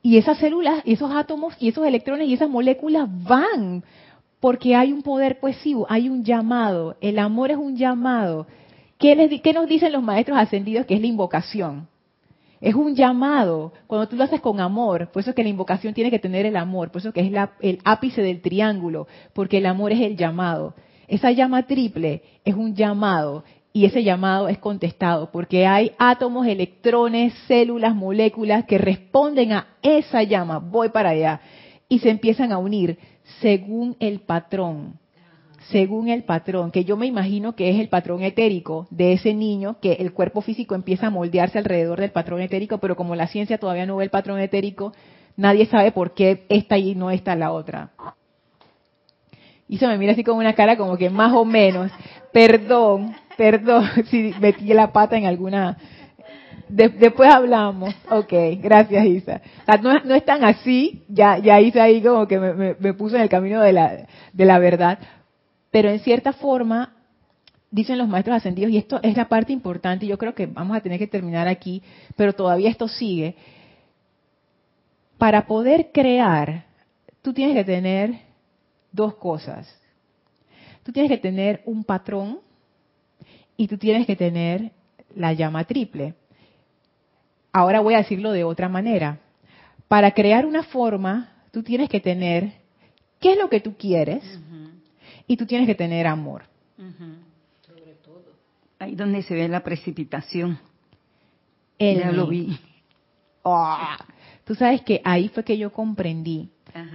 [0.03, 3.83] y esas células, y esos átomos y esos electrones y esas moléculas van,
[4.39, 8.47] porque hay un poder cohesivo, hay un llamado, el amor es un llamado.
[8.97, 11.87] ¿Qué, les, ¿Qué nos dicen los maestros ascendidos que es la invocación?
[12.59, 15.93] Es un llamado, cuando tú lo haces con amor, por eso es que la invocación
[15.93, 17.31] tiene que tener el amor, por eso que es
[17.61, 20.73] el ápice del triángulo, porque el amor es el llamado.
[21.07, 27.33] Esa llama triple es un llamado y ese llamado es contestado porque hay átomos, electrones,
[27.47, 31.41] células, moléculas que responden a esa llama, voy para allá,
[31.87, 32.97] y se empiezan a unir
[33.41, 34.99] según el patrón,
[35.71, 39.77] según el patrón, que yo me imagino que es el patrón etérico de ese niño,
[39.81, 43.57] que el cuerpo físico empieza a moldearse alrededor del patrón etérico, pero como la ciencia
[43.57, 44.93] todavía no ve el patrón etérico,
[45.35, 47.91] nadie sabe por qué esta y no está la otra.
[49.67, 51.91] Y se me mira así con una cara como que más o menos,
[52.31, 55.77] perdón, Perdón si metí la pata en alguna...
[56.69, 57.93] después hablamos.
[58.09, 59.41] Ok, gracias Isa.
[59.81, 63.29] no, es tan así, ya, ya Isa ahí como que me, me, puso en el
[63.29, 64.99] camino de la, de la verdad.
[65.71, 66.93] Pero en cierta forma,
[67.71, 70.81] dicen los maestros ascendidos, y esto es la parte importante, yo creo que vamos a
[70.81, 71.81] tener que terminar aquí,
[72.15, 73.35] pero todavía esto sigue.
[75.17, 76.65] Para poder crear,
[77.21, 78.21] tú tienes que tener
[78.91, 79.67] dos cosas.
[80.83, 82.39] Tú tienes que tener un patrón
[83.57, 84.71] y tú tienes que tener
[85.15, 86.13] la llama triple.
[87.57, 89.17] Ahora voy a decirlo de otra manera.
[89.87, 92.51] Para crear una forma, tú tienes que tener
[93.19, 94.23] qué es lo que tú quieres
[95.25, 96.43] y tú tienes que tener amor.
[97.65, 98.25] Sobre todo.
[98.77, 100.59] Ahí donde se ve la precipitación.
[101.79, 102.59] ya lo vi.
[103.43, 104.05] Ah,
[104.43, 106.51] tú sabes que ahí fue que yo comprendí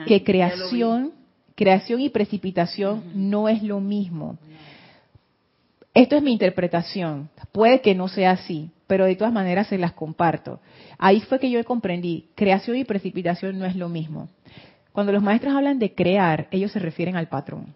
[0.07, 1.11] que creación,
[1.57, 4.39] creación y precipitación no es lo mismo.
[5.93, 7.31] Esto es mi interpretación.
[7.51, 10.61] Puede que no sea así, pero de todas maneras se las comparto.
[10.99, 14.29] Ahí fue que yo comprendí, creación y precipitación no es lo mismo.
[14.93, 17.69] Cuando los maestros hablan de crear, ellos se refieren al patrón.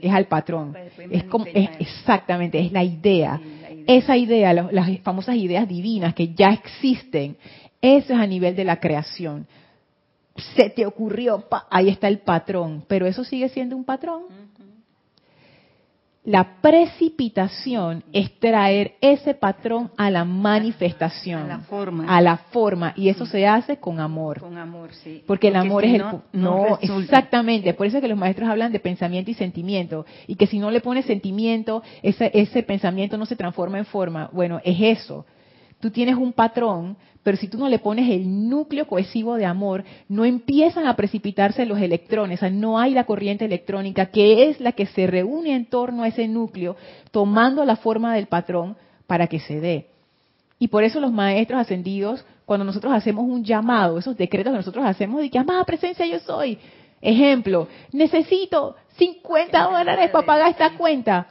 [0.00, 0.76] Es al patrón.
[1.12, 3.40] Es como, exactamente, es la idea.
[3.86, 7.36] Esa idea, las famosas ideas divinas que ya existen,
[7.80, 9.46] eso es a nivel de la creación.
[10.56, 14.24] Se te ocurrió, ahí está el patrón, pero eso sigue siendo un patrón
[16.26, 22.92] la precipitación es traer ese patrón a la manifestación, a la forma, a la forma
[22.96, 24.40] y eso se hace con amor.
[24.40, 25.22] Con amor, sí.
[25.24, 28.80] Porque, el amor es el no, exactamente, por eso es que los maestros hablan de
[28.80, 33.36] pensamiento y sentimiento y que si no le pones sentimiento, ese ese pensamiento no se
[33.36, 34.28] transforma en forma.
[34.32, 35.24] Bueno, es eso.
[35.80, 39.84] Tú tienes un patrón, pero si tú no le pones el núcleo cohesivo de amor,
[40.08, 44.60] no empiezan a precipitarse los electrones, o sea, no hay la corriente electrónica que es
[44.60, 46.76] la que se reúne en torno a ese núcleo,
[47.10, 49.86] tomando la forma del patrón para que se dé.
[50.58, 54.84] Y por eso los maestros ascendidos, cuando nosotros hacemos un llamado, esos decretos que nosotros
[54.86, 56.58] hacemos de que amada presencia yo soy,
[57.02, 61.26] ejemplo, necesito 50 dólares para pagar esta cuenta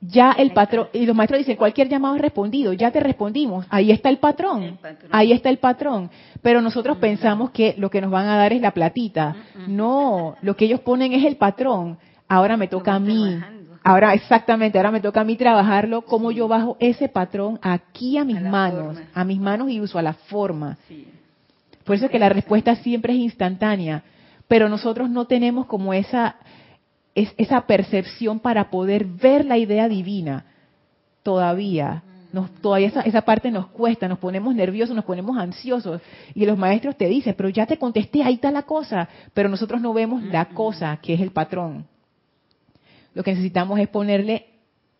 [0.00, 3.90] ya el patrón, y los maestros dicen, cualquier llamado es respondido, ya te respondimos, ahí
[3.90, 4.78] está el patrón,
[5.10, 6.10] ahí está el patrón.
[6.40, 9.36] Pero nosotros pensamos que lo que nos van a dar es la platita.
[9.66, 11.98] No, lo que ellos ponen es el patrón.
[12.28, 13.38] Ahora me toca a mí.
[13.82, 18.24] Ahora, exactamente, ahora me toca a mí trabajarlo, como yo bajo ese patrón aquí a
[18.24, 20.76] mis manos, a mis manos y uso a la forma.
[21.84, 24.02] Por eso es que la respuesta siempre es instantánea,
[24.48, 26.36] pero nosotros no tenemos como esa
[27.14, 30.46] es esa percepción para poder ver la idea divina.
[31.22, 32.02] Todavía,
[32.32, 36.00] nos, todavía esa, esa, parte nos cuesta, nos ponemos nerviosos, nos ponemos ansiosos.
[36.34, 39.08] Y los maestros te dicen, pero ya te contesté, ahí está la cosa.
[39.34, 41.86] Pero nosotros no vemos la cosa, que es el patrón.
[43.14, 44.46] Lo que necesitamos es ponerle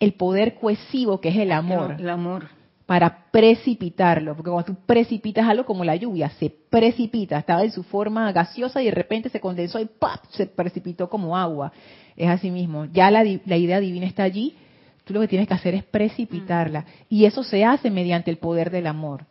[0.00, 1.96] el poder cohesivo, que es el amor.
[1.98, 2.48] El amor.
[2.90, 4.34] Para precipitarlo.
[4.34, 7.38] Porque cuando tú precipitas algo como la lluvia, se precipita.
[7.38, 10.24] Estaba en su forma gaseosa y de repente se condensó y ¡pap!
[10.30, 11.70] se precipitó como agua.
[12.16, 12.86] Es así mismo.
[12.86, 14.56] Ya la, la idea divina está allí.
[15.04, 16.84] Tú lo que tienes que hacer es precipitarla.
[17.08, 19.24] Y eso se hace mediante el poder del amor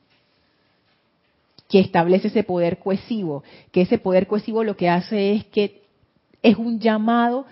[1.67, 3.43] que establece ese poder cohesivo,
[3.73, 5.81] que ese poder cohesivo lo que hace es que
[6.41, 7.45] es un llamado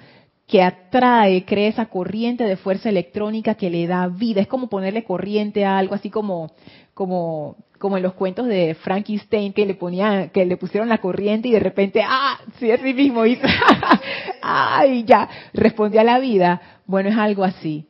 [0.47, 4.39] que atrae, crea esa corriente de fuerza electrónica que le da vida.
[4.39, 6.51] Es como ponerle corriente a algo, así como,
[6.93, 11.49] como, como en los cuentos de Frankenstein que le ponía, que le pusieron la corriente
[11.49, 13.45] y de repente, ah, sí, así mismo hizo,
[14.41, 16.61] ay, ya, respondió a la vida.
[16.85, 17.85] Bueno, es algo así.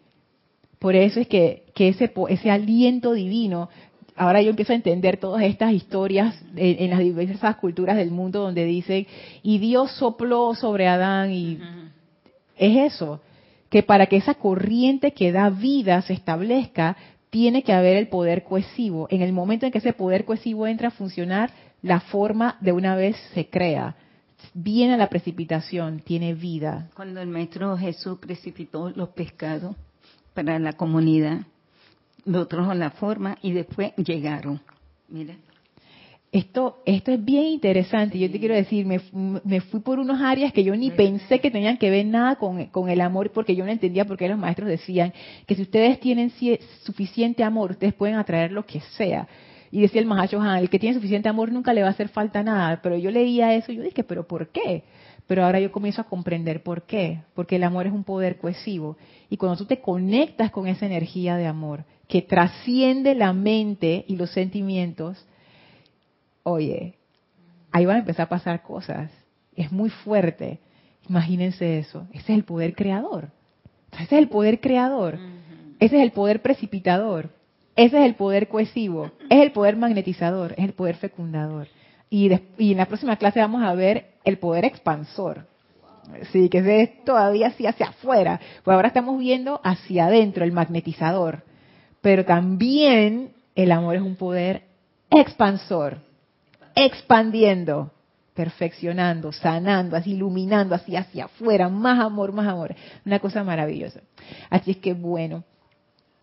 [0.80, 3.70] Por eso es que, que ese, ese aliento divino
[4.16, 8.66] ahora yo empiezo a entender todas estas historias en, las diversas culturas del mundo donde
[8.66, 9.06] dicen,
[9.44, 11.60] y Dios sopló sobre Adán y
[12.58, 13.22] es eso,
[13.70, 16.98] que para que esa corriente que da vida se establezca,
[17.30, 19.08] tiene que haber el poder cohesivo.
[19.10, 21.52] En el momento en que ese poder cohesivo entra a funcionar,
[21.82, 23.96] la forma de una vez se crea.
[24.54, 26.90] Viene la precipitación, tiene vida.
[26.96, 29.76] Cuando el Maestro Jesús precipitó los pescados
[30.34, 31.42] para la comunidad,
[32.48, 34.62] trajo la forma y después llegaron.
[35.10, 35.36] Mira.
[36.38, 38.20] Esto, esto es bien interesante.
[38.20, 39.02] Yo te quiero decir, me,
[39.44, 42.64] me, fui por unas áreas que yo ni pensé que tenían que ver nada con,
[42.68, 45.14] con, el amor, porque yo no entendía por qué los maestros decían
[45.48, 46.32] que si ustedes tienen
[46.84, 49.28] suficiente amor, ustedes pueden atraer lo que sea.
[49.72, 52.10] Y decía el Mahacho Han, el que tiene suficiente amor nunca le va a hacer
[52.10, 52.82] falta nada.
[52.84, 54.84] Pero yo leía eso y yo dije, pero ¿por qué?
[55.26, 57.22] Pero ahora yo comienzo a comprender por qué.
[57.34, 58.96] Porque el amor es un poder cohesivo.
[59.32, 64.18] Y cuando tú te conectas con esa energía de amor, que trasciende la mente y
[64.18, 65.27] los sentimientos,
[66.48, 66.96] oye,
[67.72, 69.12] ahí van a empezar a pasar cosas.
[69.56, 70.60] Es muy fuerte.
[71.10, 72.08] Imagínense eso.
[72.12, 73.30] Ese es el poder creador.
[73.92, 75.20] Ese es el poder creador.
[75.80, 77.30] Ese es el poder precipitador.
[77.76, 79.12] Ese es el poder cohesivo.
[79.30, 80.54] Es el poder magnetizador.
[80.54, 81.68] Es el poder fecundador.
[82.10, 85.46] Y, en la próxima clase vamos a ver el poder expansor.
[86.32, 88.40] Sí, que es todavía así hacia afuera.
[88.64, 91.44] Pues ahora estamos viendo hacia adentro el magnetizador.
[92.02, 94.64] Pero también el amor es un poder
[95.10, 96.07] expansor
[96.78, 97.92] expandiendo,
[98.34, 102.76] perfeccionando, sanando, así iluminando, así hacia afuera, más amor, más amor.
[103.06, 104.02] Una cosa maravillosa.
[104.50, 105.44] Así es que bueno.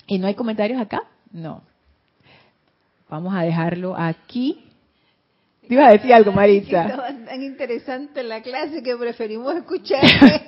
[0.06, 1.02] ¿Y no hay comentarios acá?
[1.32, 1.62] No.
[3.08, 4.64] Vamos a dejarlo aquí.
[5.66, 6.84] ¿Te iba a decir algo, Maritza?
[6.84, 10.02] Estaba tan interesante la clase que preferimos escuchar.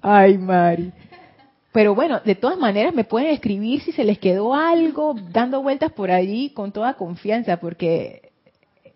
[0.00, 0.92] Ay, Mari.
[1.76, 5.92] Pero bueno, de todas maneras me pueden escribir si se les quedó algo dando vueltas
[5.92, 8.32] por allí con toda confianza, porque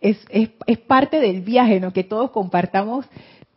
[0.01, 1.93] es, es, es parte del viaje, ¿no?
[1.93, 3.05] Que todos compartamos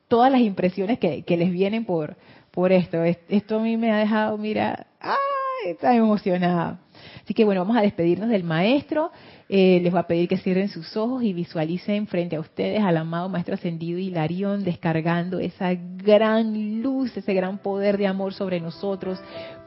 [0.09, 2.17] todas las impresiones que, que les vienen por,
[2.51, 3.01] por esto.
[3.01, 5.71] Esto a mí me ha dejado, mira, ¡ay!
[5.71, 6.81] Está emocionada.
[7.23, 9.09] Así que bueno, vamos a despedirnos del maestro.
[9.49, 12.97] Eh, les voy a pedir que cierren sus ojos y visualicen frente a ustedes al
[12.97, 19.19] amado Maestro Ascendido Hilarión descargando esa gran luz, ese gran poder de amor sobre nosotros,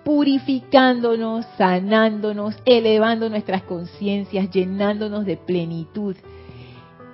[0.05, 6.17] purificándonos, sanándonos, elevando nuestras conciencias, llenándonos de plenitud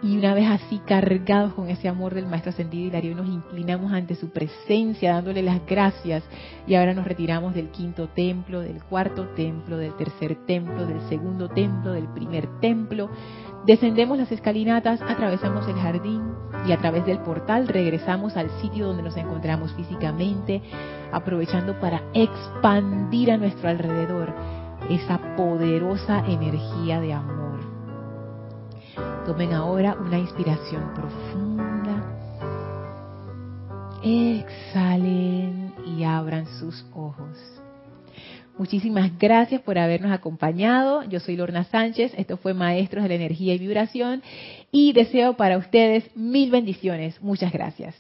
[0.03, 4.17] y una vez así cargados con ese amor del Maestro Ascendido Hilario, nos inclinamos ante
[4.17, 6.25] su presencia, dándole las gracias.
[6.67, 11.49] Y ahora nos retiramos del quinto templo, del cuarto templo, del tercer templo, del segundo
[11.49, 13.11] templo, del primer templo.
[13.65, 16.21] Descendemos las escalinatas, atravesamos el jardín
[16.67, 20.63] y a través del portal regresamos al sitio donde nos encontramos físicamente,
[21.13, 24.35] aprovechando para expandir a nuestro alrededor
[24.91, 27.52] esa poderosa energía de amor
[29.27, 32.03] Tomen ahora una inspiración profunda.
[34.03, 37.39] Exhalen y abran sus ojos.
[38.59, 41.05] Muchísimas gracias por habernos acompañado.
[41.05, 42.13] Yo soy Lorna Sánchez.
[42.17, 44.23] Esto fue Maestros de la Energía y Vibración.
[44.73, 47.23] Y deseo para ustedes mil bendiciones.
[47.23, 47.95] Muchas gracias.